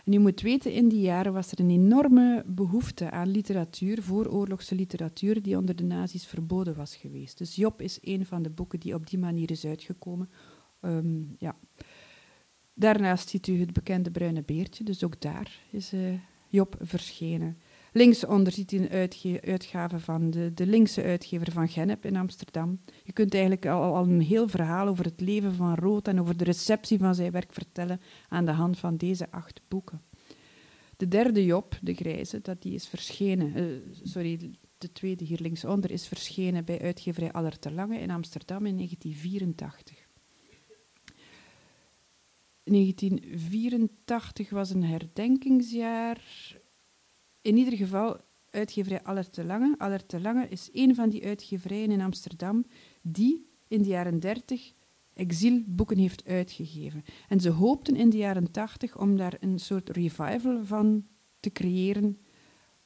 [0.04, 4.74] En u moet weten, in die jaren was er een enorme behoefte aan literatuur, vooroorlogse
[4.74, 7.38] literatuur, die onder de nazi's verboden was geweest.
[7.38, 10.30] Dus Job is een van de boeken die op die manier is uitgekomen.
[10.80, 11.56] Um, ja.
[12.74, 16.14] Daarnaast ziet u het bekende Bruine Beertje, dus ook daar is uh,
[16.48, 17.58] Job verschenen.
[17.94, 18.90] Linksonder ziet een
[19.40, 22.80] uitgave van de, de linkse uitgever van Gennep in Amsterdam.
[23.04, 26.36] Je kunt eigenlijk al, al, een heel verhaal over het leven van Rood en over
[26.36, 30.02] de receptie van zijn werk vertellen aan de hand van deze acht boeken.
[30.96, 35.90] De derde Job, de grijze, dat die is verschenen, uh, sorry, de tweede hier linksonder,
[35.90, 40.06] is verschenen bij uitgeverij Aller te Lange in Amsterdam in 1984.
[42.64, 46.20] 1984 was een herdenkingsjaar
[47.42, 48.20] in ieder geval
[48.50, 49.74] uitgeverij Allert de Lange.
[49.78, 52.64] Allert de Lange is een van die uitgeverijen in Amsterdam
[53.02, 54.72] die in de jaren 30
[55.14, 57.02] exilboeken heeft uitgegeven.
[57.28, 61.06] En ze hoopten in de jaren 80 om daar een soort revival van
[61.40, 62.18] te creëren.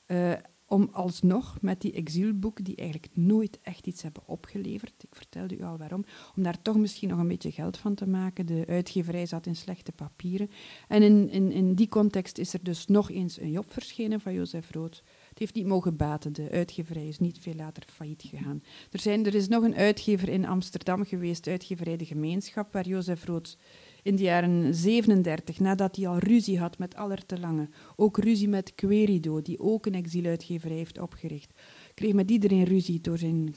[0.06, 0.32] Uh,
[0.68, 5.62] om alsnog met die exilboeken, die eigenlijk nooit echt iets hebben opgeleverd, ik vertelde u
[5.62, 6.04] al waarom,
[6.36, 8.46] om daar toch misschien nog een beetje geld van te maken.
[8.46, 10.50] De uitgeverij zat in slechte papieren.
[10.88, 14.34] En in, in, in die context is er dus nog eens een Job verschenen van
[14.34, 15.02] Jozef Rood.
[15.28, 18.62] Het heeft niet mogen baten, de uitgeverij is niet veel later failliet gegaan.
[18.90, 23.24] Er, zijn, er is nog een uitgever in Amsterdam geweest, uitgeverij De Gemeenschap, waar Jozef
[23.24, 23.58] Rood
[24.06, 28.48] in de jaren 37, nadat hij al ruzie had met Aller te Lange, ook ruzie
[28.48, 31.52] met Querido, die ook een exieluitgeverij heeft opgericht,
[31.94, 33.54] kreeg met iedereen ruzie door zijn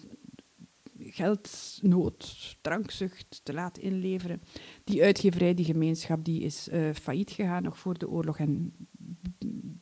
[1.00, 4.42] geldnood, drankzucht te laten inleveren.
[4.84, 8.74] Die uitgeverij, die gemeenschap, die is uh, failliet gegaan nog voor de oorlog en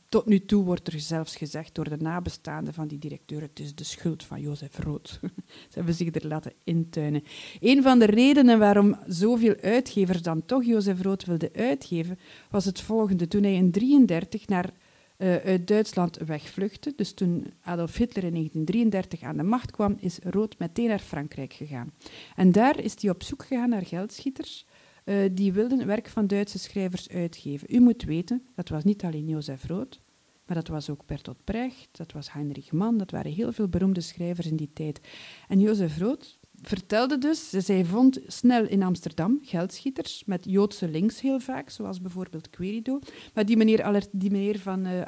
[0.10, 3.76] tot nu toe wordt er zelfs gezegd door de nabestaanden van die directeur: het is
[3.76, 5.20] de schuld van Jozef Rood.
[5.70, 7.24] Ze hebben zich er laten intuinen.
[7.60, 12.82] Een van de redenen waarom zoveel uitgevers dan toch Jozef Rood wilden uitgeven, was het
[12.82, 13.28] volgende.
[13.28, 14.74] Toen hij in 1933 naar
[15.18, 20.20] uh, uit Duitsland wegvluchtte, dus toen Adolf Hitler in 1933 aan de macht kwam, is
[20.24, 21.92] Rood meteen naar Frankrijk gegaan.
[22.36, 24.66] En daar is hij op zoek gegaan naar geldschieters
[25.08, 27.76] uh, die wilden werk van Duitse schrijvers uitgeven.
[27.76, 30.02] U moet weten, dat was niet alleen Jozef Rood,
[30.46, 34.02] maar dat was ook Bertolt Brecht, dat was Heinrich Mann, dat waren heel veel beroemde
[34.02, 35.00] schrijvers in die tijd.
[35.48, 41.40] En Jozef Rood vertelde dus, zij vond snel in Amsterdam geldschieters met Joodse links heel
[41.40, 43.00] vaak, zoals bijvoorbeeld Querido.
[43.34, 45.02] Maar die meneer, die meneer van uh,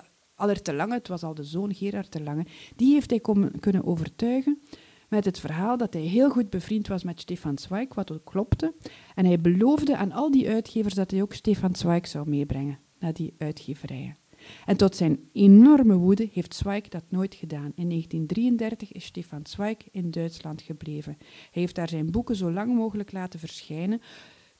[0.64, 2.46] Lange, het was al de zoon Gerard Lange,
[2.76, 3.22] die heeft hij
[3.60, 4.62] kunnen overtuigen
[5.10, 8.74] met het verhaal dat hij heel goed bevriend was met Stefan Zweig, wat ook klopte.
[9.16, 13.14] En hij beloofde aan al die uitgevers dat hij ook Stefan Zweig zou meebrengen naar
[13.14, 14.18] die uitgeverijen.
[14.66, 17.72] En tot zijn enorme woede heeft Zweig dat nooit gedaan.
[17.76, 21.16] In 1933 is Stefan Zweig in Duitsland gebleven.
[21.20, 24.02] Hij heeft daar zijn boeken zo lang mogelijk laten verschijnen.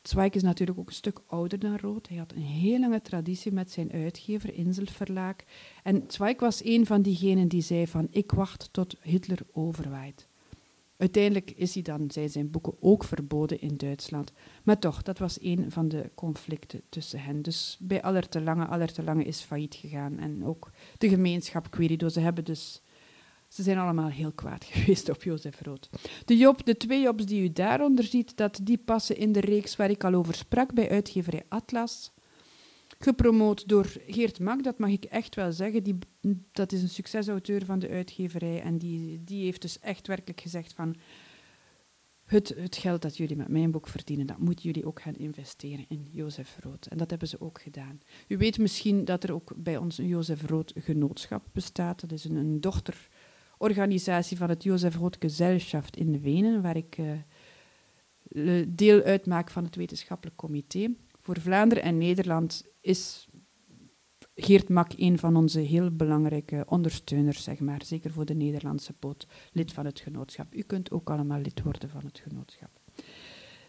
[0.02, 2.08] Zweig is natuurlijk ook een stuk ouder dan Rood.
[2.08, 5.36] Hij had een heel lange traditie met zijn uitgever, Inselverlaag.
[5.84, 10.29] En Zweig was een van diegenen die zei van ik wacht tot Hitler overwaait.
[11.00, 14.32] Uiteindelijk is hij dan, zijn zijn boeken ook verboden in Duitsland.
[14.64, 17.42] Maar toch, dat was een van de conflicten tussen hen.
[17.42, 20.18] Dus bij Aller te Lange, Aller te Lange is failliet gegaan.
[20.18, 22.82] En ook de gemeenschap Querido, ze hebben dus...
[23.48, 25.90] Ze zijn allemaal heel kwaad geweest op Jozef Rood.
[26.26, 29.76] De, Job, de twee Jobs die u daaronder ziet, dat die passen in de reeks
[29.76, 32.12] waar ik al over sprak bij uitgeverij Atlas.
[33.00, 35.84] Gepromoot door Geert Mak, dat mag ik echt wel zeggen.
[35.84, 35.98] Die,
[36.52, 40.74] dat is een succesauteur van de uitgeverij en die, die heeft dus echt werkelijk gezegd
[40.74, 40.96] van
[42.30, 45.86] het, het geld dat jullie met mijn boek verdienen, dat moeten jullie ook gaan investeren
[45.88, 46.86] in Jozef Rood.
[46.86, 48.00] En dat hebben ze ook gedaan.
[48.28, 52.02] U weet misschien dat er ook bij ons een Jozef Rood genootschap bestaat.
[52.02, 58.66] Dat is een, een dochterorganisatie van het Jozef Rood Gesellschaft in Wenen, waar ik uh,
[58.68, 60.96] deel uitmaak van het wetenschappelijk comité.
[61.22, 63.30] Voor Vlaanderen en Nederland is
[64.42, 67.82] Geert Mak een van onze heel belangrijke ondersteuners, zeg maar.
[67.86, 70.54] Zeker voor de Nederlandse poot, lid van het genootschap.
[70.54, 72.70] U kunt ook allemaal lid worden van het genootschap.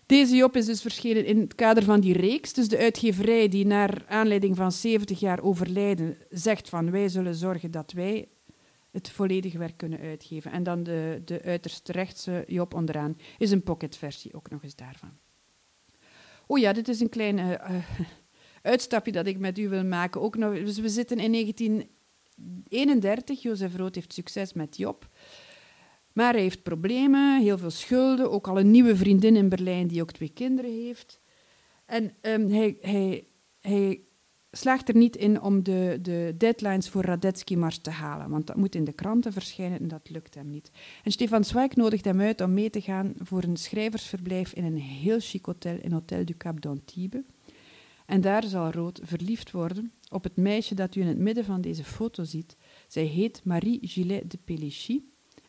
[0.07, 2.53] Deze Job is dus verschenen in het kader van die reeks.
[2.53, 7.71] Dus de uitgeverij die naar aanleiding van 70 jaar overlijden zegt van wij zullen zorgen
[7.71, 8.29] dat wij
[8.91, 10.53] het volledige werk kunnen uitgeven.
[10.53, 15.19] En dan de, de uiterst rechtse Job onderaan is een pocketversie ook nog eens daarvan.
[16.47, 18.01] Oh ja, dit is een kleine uh,
[18.63, 20.21] uitstapje dat ik met u wil maken.
[20.21, 23.43] Ook nog, dus we zitten in 1931.
[23.43, 25.09] Jozef Rood heeft succes met Job.
[26.13, 28.31] Maar hij heeft problemen, heel veel schulden.
[28.31, 31.21] Ook al een nieuwe vriendin in Berlijn die ook twee kinderen heeft.
[31.87, 33.27] En um, hij, hij,
[33.61, 34.01] hij
[34.51, 38.57] slaagt er niet in om de, de deadlines voor Radetzky Mars te halen, want dat
[38.57, 40.71] moet in de kranten verschijnen en dat lukt hem niet.
[41.05, 44.79] En Stefan Zweig nodigt hem uit om mee te gaan voor een schrijversverblijf in een
[44.79, 47.23] heel chic hotel in Hotel du Cap d'Antibes.
[48.11, 51.61] En daar zal Rood verliefd worden op het meisje dat u in het midden van
[51.61, 52.57] deze foto ziet.
[52.89, 55.03] Zij heet Marie Gillet de Pélichy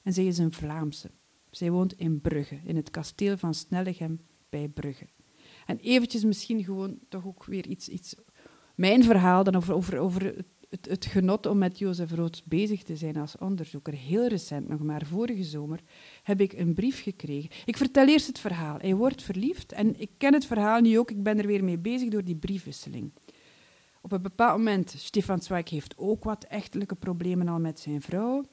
[0.04, 1.12] en zij is een Vlaamse.
[1.50, 5.08] Zij woont in Brugge, in het kasteel van Snellegem bij Brugge.
[5.66, 8.16] En eventjes misschien gewoon toch ook weer iets, iets
[8.76, 10.48] mijn verhaal dan over, over, over het,
[10.80, 13.94] het, genot om met Jozef Rood bezig te zijn als onderzoeker.
[13.94, 15.80] Heel recent, nog maar vorige zomer,
[16.24, 17.50] heb ik een brief gekregen.
[17.66, 18.78] Ik vertel eerst het verhaal.
[18.80, 21.12] Hij wordt verliefd en ik ken het verhaal nu ook.
[21.12, 23.12] Ik ben er weer mee bezig door die briefwisseling.
[24.02, 28.44] Op een bepaald moment, Stefan Zweig heeft ook wat echtelijke problemen al met zijn vrouw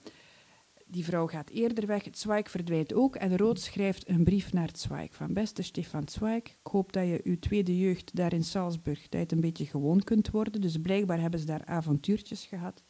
[0.90, 4.86] die vrouw gaat eerder weg, het verdwijnt ook en Rood schrijft een brief naar het
[5.10, 9.30] van beste Stefan Zweig, ik hoop dat je uw tweede jeugd daar in Salzburg dat
[9.30, 12.82] je een beetje gewoon kunt worden, dus blijkbaar hebben ze daar avontuurtjes gehad.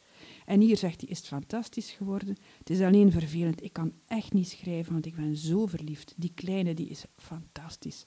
[0.45, 2.37] En hier zegt hij, is het fantastisch geworden.
[2.57, 6.13] Het is alleen vervelend, ik kan echt niet schrijven, want ik ben zo verliefd.
[6.17, 8.05] Die kleine, die is fantastisch.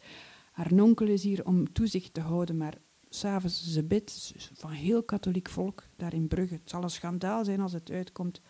[0.53, 2.79] Haar nonkel is hier om toezicht te houden, maar
[3.09, 6.55] s'avonds ze bidt, van heel katholiek volk, daar in Brugge.
[6.55, 8.41] Het zal een schandaal zijn als het uitkomt.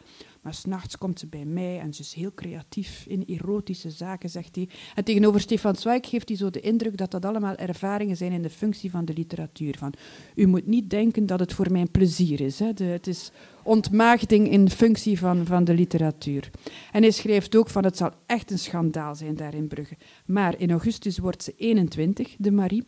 [0.42, 4.56] Maar s'nachts komt ze bij mij en ze is heel creatief in erotische zaken, zegt
[4.56, 4.68] hij.
[4.94, 8.42] En tegenover Stefan Zweig geeft hij zo de indruk dat dat allemaal ervaringen zijn in
[8.42, 9.78] de functie van de literatuur.
[9.78, 9.92] Van,
[10.34, 12.58] u moet niet denken dat het voor mijn plezier is.
[12.58, 12.70] Hè.
[12.84, 13.30] Het is
[13.62, 16.50] ontmaagding in functie van, van de literatuur.
[16.92, 19.96] En hij schrijft ook van het zal echt een schandaal zijn daar in Brugge.
[20.26, 22.84] Maar in augustus wordt ze 21, de Marie.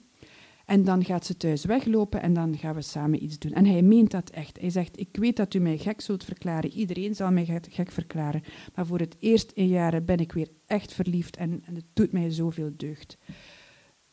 [0.65, 3.53] En dan gaat ze thuis weglopen en dan gaan we samen iets doen.
[3.53, 4.61] En hij meent dat echt.
[4.61, 6.71] Hij zegt, ik weet dat u mij gek zult verklaren.
[6.71, 8.43] Iedereen zal mij gek verklaren.
[8.75, 12.31] Maar voor het eerst in jaren ben ik weer echt verliefd en, het doet mij
[12.31, 13.19] zoveel deugd.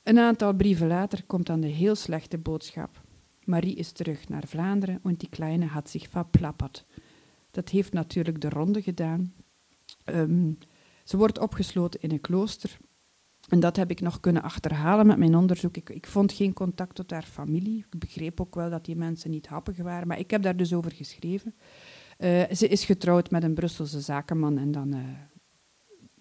[0.03, 3.01] Een aantal brieven later komt dan de heel slechte boodschap.
[3.43, 6.85] Marie is terug naar Vlaanderen en die kleine had zich verplapperd.
[7.51, 9.33] Dat heeft natuurlijk de ronde gedaan.
[10.05, 10.57] Um,
[11.03, 12.77] ze wordt opgesloten in een klooster
[13.51, 15.77] en dat heb ik nog kunnen achterhalen met mijn onderzoek.
[15.77, 17.85] Ik, ik, vond geen contact tot haar familie.
[17.89, 20.73] Ik begreep ook wel dat die mensen niet happig waren, maar ik heb daar dus
[20.73, 21.53] over geschreven.
[22.19, 24.99] Uh, ze is getrouwd met een Brusselse zakenman en dan uh,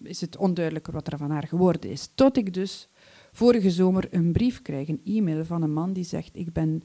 [0.09, 2.11] is het onduidelijker wat er van haar geworden is.
[2.15, 2.89] Tot ik dus
[3.31, 6.81] vorige zomer een brief krijg, een e-mail van een man die zegt: Ik ben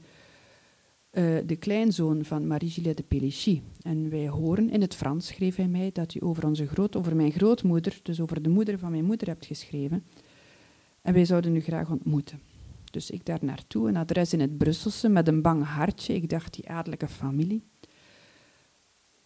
[1.11, 3.61] uh, de kleinzoon van Marie-Gillet de Pélichy.
[3.81, 7.15] En wij horen in het Frans, schreef hij mij, dat u over, onze groot, over
[7.15, 10.03] mijn grootmoeder, dus over de moeder van mijn moeder, hebt geschreven.
[11.07, 12.41] En wij zouden u graag ontmoeten.
[12.91, 16.13] Dus ik daar naartoe, een adres in het Brusselse met een bang hartje.
[16.13, 17.63] Ik dacht, die adellijke familie.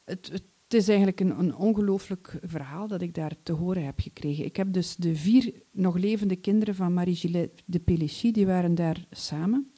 [0.05, 4.45] Het, is eigenlijk een, een ongelooflijk verhaal dat ik daar te horen heb gekregen.
[4.45, 9.05] Ik heb dus de vier nog levende kinderen van Marie-Gillet de Pélichy, die waren daar
[9.11, 9.71] samen.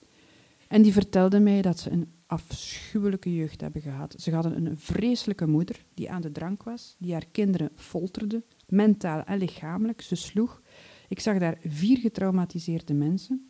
[0.68, 4.16] En die vertelden mij dat ze een afschuwelijke jeugd hebben gehad.
[4.18, 9.24] Ze hadden een vreselijke moeder die aan de drank was, die haar kinderen folterde, mentaal
[9.24, 10.02] en lichamelijk.
[10.02, 10.62] Ze sloeg.
[11.08, 13.50] Ik zag daar vier getraumatiseerde mensen.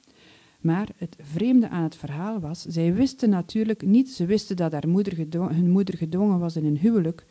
[0.62, 4.88] Maar het vreemde aan het verhaal was, zij wisten natuurlijk niet, ze wisten dat haar
[4.88, 7.26] moeder hun moeder gedwongen was in een huwelijk.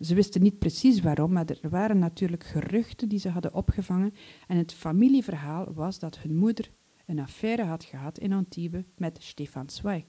[0.00, 4.14] Ze wisten niet precies waarom, maar er waren natuurlijk geruchten die ze hadden opgevangen.
[4.46, 6.70] En het familieverhaal was dat hun moeder
[7.06, 10.04] een affaire had gehad in Antibes met Stefan Zweig.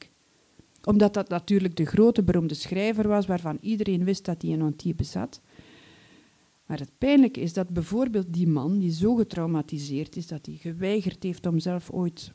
[0.83, 5.11] Omdat dat natuurlijk de grote beroemde schrijver was waarvan iedereen wist dat hij in Antibes
[5.11, 5.41] zat.
[6.72, 11.23] Maar het pijnlijke is dat bijvoorbeeld die man, die zo getraumatiseerd is dat hij geweigerd
[11.23, 12.34] heeft om zelf ooit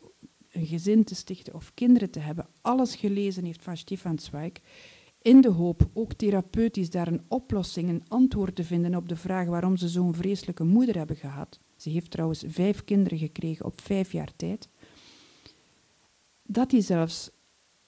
[0.51, 4.53] een gezin te stichten of kinderen te hebben, alles gelezen heeft van Stefan Zweig,
[5.23, 9.47] in de hoop ook therapeutisch daar een oplossing, een antwoord te vinden op de vraag
[9.47, 11.61] waarom ze zo'n vreselijke moeder hebben gehad.
[11.77, 14.69] Ze heeft trouwens vijf kinderen gekregen op vijf jaar tijd.
[16.43, 17.31] Dat hij zelfs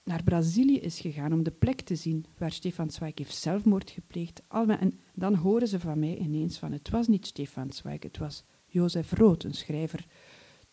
[0.09, 4.41] naar Brazilië is gegaan om de plek te zien waar Stefan Zweig heeft zelfmoord gepleegd.
[4.49, 8.43] En dan horen ze van mij ineens van het was niet Stefan Zweig, het was
[8.65, 10.05] Jozef Rood, een schrijver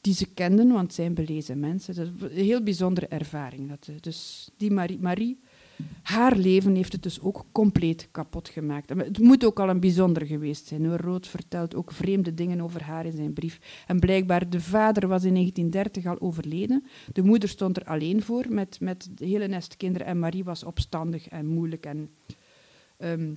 [0.01, 1.95] die ze kenden, want zijn belezen mensen.
[1.95, 3.69] Dat een heel bijzondere ervaring.
[3.69, 5.41] Dat, dus die Marie
[6.03, 8.89] haar leven heeft het dus ook compleet kapot gemaakt.
[8.89, 10.87] Het moet ook al een bijzonder geweest zijn.
[10.87, 10.99] Hoor.
[10.99, 13.85] Rood vertelt ook vreemde dingen over haar in zijn brief.
[13.87, 16.85] En blijkbaar, de vader was in 1930 al overleden.
[17.13, 20.07] De moeder stond er alleen voor met, met de hele nest kinderen.
[20.07, 21.87] En Marie was opstandig en moeilijk.
[21.87, 22.11] En,
[22.97, 23.35] ehm,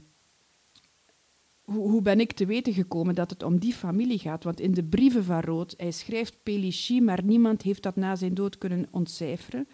[1.61, 4.43] hoe, ben ik te weten gekomen dat het om die familie gaat?
[4.43, 8.33] Want in de brieven van Rood, hij schrijft Pelichy, maar niemand heeft dat na zijn
[8.33, 9.67] dood kunnen ontcijferen.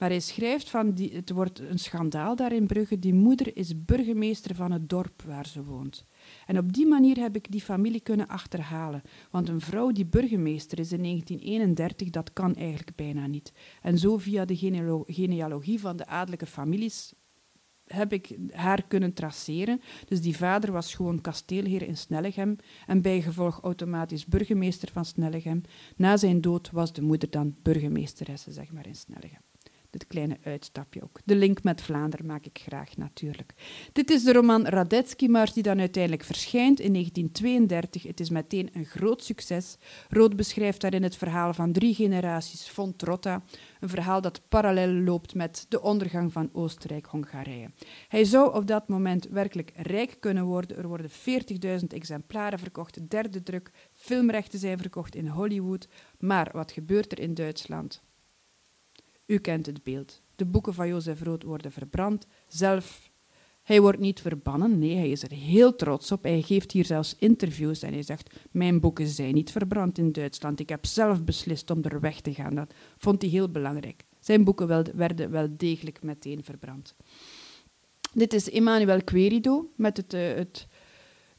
[0.00, 2.98] Maar hij schrijft van, die, het wordt een schandaal daar in Brugge.
[2.98, 6.04] Die moeder is burgemeester van het dorp waar ze woont.
[6.46, 9.02] En op die manier heb ik die familie kunnen achterhalen.
[9.30, 13.52] Want een vrouw die burgemeester is in 1931, dat kan eigenlijk bijna niet.
[13.82, 14.56] En zo via de
[15.06, 17.12] genealogie van de adellijke families
[17.86, 19.80] heb ik haar kunnen traceren.
[20.08, 22.56] Dus die vader was gewoon kasteelheer in Snellegem
[22.86, 25.60] en bijgevolg automatisch burgemeester van Snellegem.
[25.96, 29.49] Na zijn dood was de moeder dan burgemeesteresse, zeg maar, in Snellegem.
[29.90, 31.20] Dit kleine uitstapje ook.
[31.24, 33.54] De link met Vlaanderen maak ik graag natuurlijk.
[33.92, 38.02] Dit is de roman Radetzky Mars die dan uiteindelijk verschijnt in 1932.
[38.02, 39.76] Het is meteen een groot succes.
[40.08, 43.42] Rood beschrijft daarin het verhaal van drie generaties von Trotta.
[43.80, 47.70] Een verhaal dat parallel loopt met de ondergang van Oostenrijk-Hongarije.
[48.08, 50.76] Hij zou op dat moment werkelijk rijk kunnen worden.
[50.76, 53.70] Er worden 40.000 exemplaren verkocht, derde druk.
[53.92, 55.88] Filmrechten zijn verkocht in Hollywood.
[56.18, 58.02] Maar wat gebeurt er in Duitsland?
[59.30, 60.22] U kent het beeld.
[60.36, 62.26] De boeken van Jozef Rood worden verbrand.
[62.48, 63.10] Zelf,
[63.62, 64.78] hij wordt niet verbannen.
[64.78, 66.22] Nee, hij is er heel trots op.
[66.22, 70.60] Hij geeft hier zelfs interviews en hij zegt: Mijn boeken zijn niet verbrand in Duitsland.
[70.60, 72.54] Ik heb zelf beslist om er weg te gaan.
[72.54, 74.04] Dat vond hij heel belangrijk.
[74.20, 76.94] Zijn boeken werden wel degelijk meteen verbrand.
[78.12, 80.66] Dit is Emmanuel Querido met het, uh, het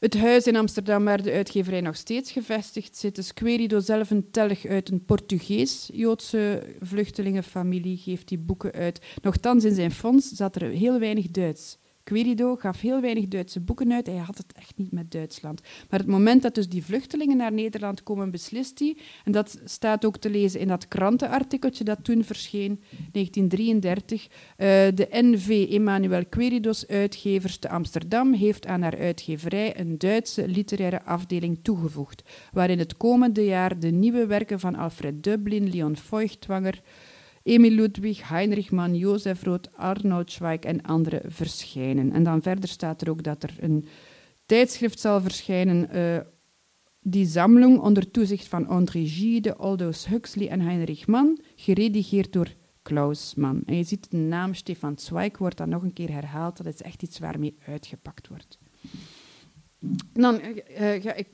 [0.02, 4.30] het huis in Amsterdam, waar de uitgeverij nog steeds gevestigd zit, is Querido zelf een
[4.30, 9.00] telg uit een Portugees-Joodse vluchtelingenfamilie, geeft die boeken uit.
[9.22, 11.78] Nochtans, in zijn fonds zat er heel weinig Duits.
[12.04, 14.06] Querido gaf heel weinig Duitse boeken uit.
[14.06, 15.60] Hij had het echt niet met Duitsland.
[15.90, 18.96] Maar het moment dat dus die vluchtelingen naar Nederland komen, beslist hij.
[19.24, 24.24] En dat staat ook te lezen in dat krantenartikeltje dat toen verscheen, 1933.
[24.24, 24.28] Uh,
[24.94, 31.58] de NV Emanuel Queridos uitgevers te Amsterdam heeft aan haar uitgeverij een Duitse literaire afdeling
[31.62, 32.22] toegevoegd,
[32.52, 36.80] waarin het komende jaar de nieuwe werken van Alfred Dublin, Leon Feuchtwanger,
[37.42, 42.12] Emil Ludwig, Heinrich Mann, Jozef Roth, Arnold Zweig en anderen verschijnen.
[42.12, 43.86] En dan verder staat er ook dat er een
[44.46, 46.18] tijdschrift zal verschijnen, uh,
[47.00, 53.34] die Sammlung onder toezicht van André Gide, Aldous Huxley en Heinrich Mann, geredigeerd door Klaus
[53.34, 53.62] Mann.
[53.66, 56.56] En je ziet de naam Stefan Zweig wordt dan nog een keer herhaald.
[56.56, 58.58] Dat is echt iets waarmee uitgepakt wordt.
[60.12, 61.28] Dan uh, ga ik,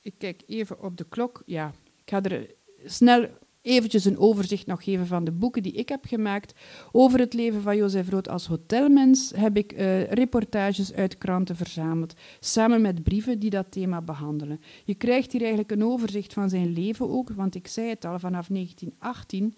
[0.00, 1.42] ik kijk even op de klok.
[1.46, 2.54] Ja, ik ga er
[2.84, 3.28] snel
[3.66, 6.54] eventjes een overzicht nog geven van de boeken die ik heb gemaakt.
[6.92, 12.14] Over het leven van Jozef Rood als hotelmens heb ik uh, reportages uit kranten verzameld,
[12.40, 14.60] samen met brieven die dat thema behandelen.
[14.84, 18.18] Je krijgt hier eigenlijk een overzicht van zijn leven ook, want ik zei het al,
[18.18, 19.54] vanaf 1918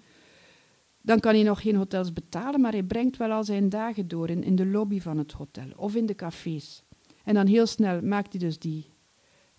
[1.03, 4.31] dan kan hij nog geen hotels betalen, maar hij brengt wel al zijn dagen door
[4.31, 6.83] in, in de lobby van het hotel of in de cafés.
[7.25, 8.85] En dan heel snel maakt hij dus die,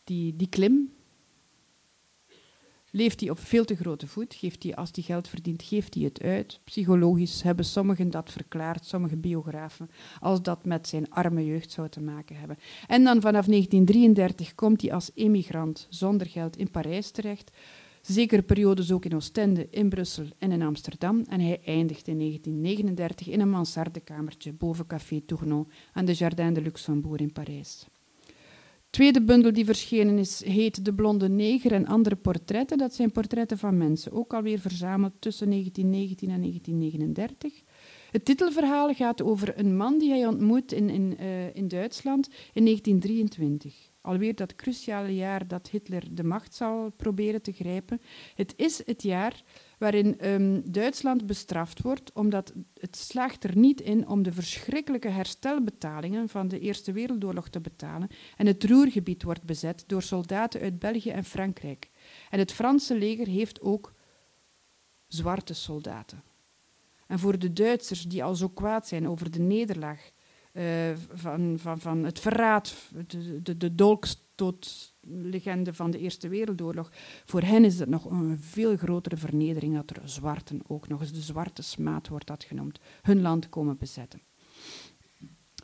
[0.03, 0.91] die, die klim
[2.91, 4.33] Leeft hij op veel te grote voet?
[4.33, 6.59] Geeft hij, als hij geld verdient, geeft hij het uit?
[6.63, 9.89] Psychologisch hebben sommigen dat verklaard, sommige biografen,
[10.19, 12.57] als dat met zijn arme jeugd zou te maken hebben.
[12.87, 17.51] En dan vanaf 1933 komt hij als emigrant zonder geld in Parijs terecht.
[18.01, 21.23] Zekere periodes ook in Oostende, in Brussel en in Amsterdam.
[21.29, 26.61] En hij eindigt in 1939 in een mansardekamertje boven Café Tournon aan de Jardin de
[26.61, 27.87] Luxembourg in Parijs
[28.89, 32.77] tweede bundel die verschenen is, heet De Blonde Neger en andere portretten.
[32.77, 37.63] Dat zijn portretten van mensen, ook alweer verzameld tussen 1919 en 1939.
[38.11, 42.65] Het titelverhaal gaat over een man die hij ontmoet in, in, uh, in Duitsland in
[42.65, 43.89] 1923.
[44.01, 48.01] Alweer dat cruciale jaar dat Hitler de macht zal proberen te grijpen.
[48.35, 49.43] Het is het jaar
[49.79, 56.29] waarin um, Duitsland bestraft wordt, omdat het slaagt er niet in om de verschrikkelijke herstelbetalingen
[56.29, 58.09] van de Eerste Wereldoorlog te betalen.
[58.37, 61.89] En het Roergebied wordt bezet door soldaten uit België en Frankrijk.
[62.29, 63.93] En het Franse leger heeft ook
[65.07, 66.23] zwarte soldaten.
[67.07, 70.11] En voor de Duitsers die al zo kwaad zijn over de nederlaag
[70.53, 70.63] uh,
[71.13, 72.75] van, van, van het verraad,
[73.07, 73.75] de, de, de
[75.01, 76.91] dolkstootlegende van de Eerste Wereldoorlog,
[77.25, 81.11] voor hen is het nog een veel grotere vernedering dat er zwarten ook nog eens
[81.11, 84.21] de zwarte smaad wordt dat genoemd, hun land komen bezetten.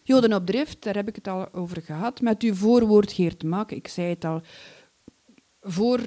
[0.04, 2.22] Joden op drift, daar heb ik het al over gehad.
[2.22, 4.42] Met uw voorwoord Geert Mak, ik zei het al,
[5.62, 6.00] voor,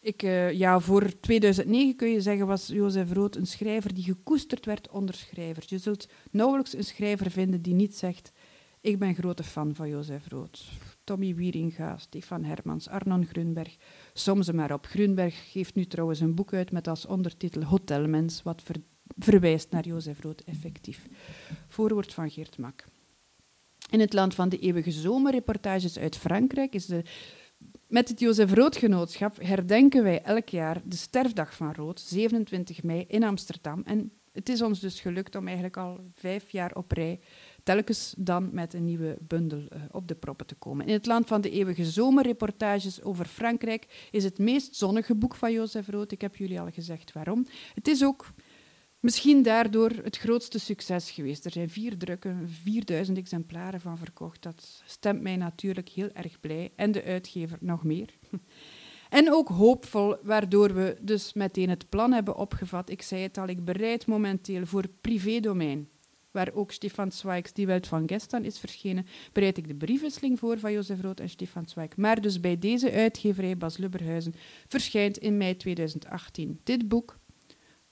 [0.00, 4.66] ik, uh, ja, voor 2009 kun je zeggen was Jozef Rood een schrijver die gekoesterd
[4.66, 5.68] werd onder schrijvers.
[5.68, 8.32] Je zult nauwelijks een schrijver vinden die niet zegt
[8.80, 10.64] ik ben grote fan van Jozef Rood.
[11.08, 13.76] Tommy Wieringa, Stefan Hermans, Arnon Grunberg.
[14.12, 14.86] Soms maar op.
[14.86, 18.76] Grunberg geeft nu trouwens een boek uit met als ondertitel Hotelmens, wat ver
[19.18, 21.06] verwijst naar Jozef Rood effectief.
[21.68, 22.84] Voorwoord van Geert Mak.
[23.90, 27.02] In het land van de eeuwige zomerreportages uit Frankrijk is de
[27.86, 33.24] met het Jozef Roodgenootschap herdenken wij elk jaar de sterfdag van Rood, 27 mei in
[33.24, 33.82] Amsterdam.
[33.84, 37.20] En het is ons dus gelukt om eigenlijk al vijf jaar op rij
[37.68, 40.86] telkens dan met een nieuwe bundel uh, op de proppen te komen.
[40.86, 45.52] In het land van de eeuwige zomerreportages over Frankrijk is het meest zonnige boek van
[45.52, 46.12] Jozef Rood.
[46.12, 47.46] Ik heb jullie al gezegd waarom.
[47.74, 48.32] Het is ook
[49.00, 51.44] Misschien daardoor het grootste succes geweest.
[51.44, 54.42] Er zijn vier drukken, 4000 exemplaren van verkocht.
[54.42, 56.72] Dat stemt mij natuurlijk heel erg blij.
[56.76, 58.08] En de uitgever nog meer.
[59.08, 62.90] En ook hoopvol, waardoor we dus meteen het plan hebben opgevat.
[62.90, 65.88] Ik zei het al, ik bereid momenteel voor privédomein,
[66.30, 70.58] waar ook Stefan Zweig, Die Welt van Gestan, is verschenen, bereid ik de briefwisseling voor
[70.58, 71.96] van Jozef Rood en Stefan Zweig.
[71.96, 74.34] Maar dus bij deze uitgeverij Bas Lubberhuizen
[74.68, 77.18] verschijnt in mei 2018 dit boek,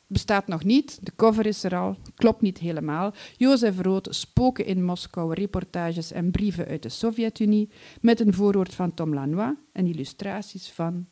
[0.07, 0.99] bestaat nog niet.
[1.03, 3.15] De cover is er al, klopt niet helemaal.
[3.37, 8.95] Jozef Rood, Spoken in Moskou, reportages en brieven uit de Sovjet-Unie, met een voorwoord van
[8.95, 11.07] Tom Lanois en illustraties van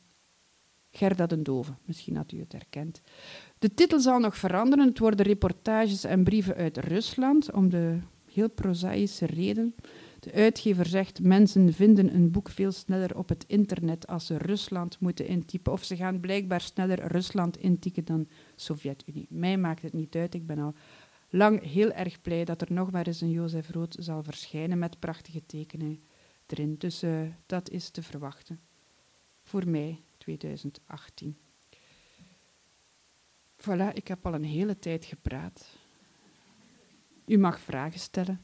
[0.90, 1.72] Gerda den Dove.
[1.84, 3.00] Misschien had u het herkend.
[3.58, 4.86] De titel zal nog veranderen.
[4.86, 9.74] Het worden reportages en brieven uit Rusland, om de heel prozaïsche reden
[10.24, 15.00] de uitgever zegt, mensen vinden een boek veel sneller op het internet als ze Rusland
[15.00, 15.72] moeten intypen.
[15.72, 19.26] Of ze gaan blijkbaar sneller Rusland intypen dan Sovjet-Unie.
[19.30, 20.34] Mij maakt het niet uit.
[20.34, 20.74] Ik ben al
[21.30, 24.98] lang heel erg blij dat er nog maar eens een Jozef Rood zal verschijnen met
[24.98, 26.02] prachtige tekenen
[26.46, 26.74] erin.
[26.78, 28.60] Dus uh, dat is te verwachten.
[29.42, 31.36] Voor mei 2018.
[33.64, 35.66] Voilà, ik heb al een hele tijd gepraat.
[37.26, 38.40] U mag vragen stellen.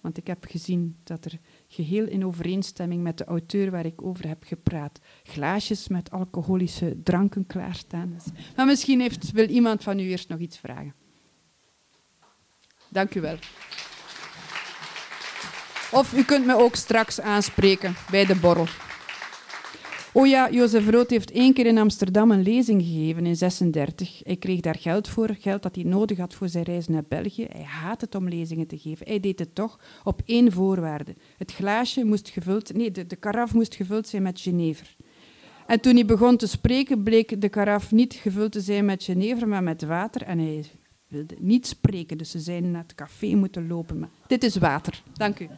[0.00, 4.28] Want ik heb gezien dat er geheel in overeenstemming met de auteur waar ik over
[4.28, 8.16] heb gepraat, glaasjes met alcoholische dranken klaarstaan.
[8.56, 10.94] Maar misschien heeft, wil iemand van u eerst nog iets vragen.
[12.88, 13.36] Dank u wel.
[15.90, 18.66] Of u kunt me ook straks aanspreken bij de borrel.
[20.16, 24.20] Oh ja, Jozef Rood heeft één keer in Amsterdam een lezing gegeven in 36.
[24.24, 27.46] Hij kreeg daar geld voor, geld dat hij nodig had voor zijn reis naar België.
[27.52, 29.06] Hij haat het om lezingen te geven.
[29.06, 31.14] Hij deed het toch op één voorwaarde.
[31.36, 34.96] Het glaasje moest gevuld, nee, de, de karaf moest gevuld zijn met Genever.
[35.66, 39.48] En toen hij begon te spreken, bleek de karaf niet gevuld te zijn met Genever,
[39.48, 40.22] maar met water.
[40.22, 40.64] En hij
[41.08, 43.98] wilde niet spreken, dus ze zijn naar het café moeten lopen.
[43.98, 45.02] Maar dit is water.
[45.12, 45.48] Dank u.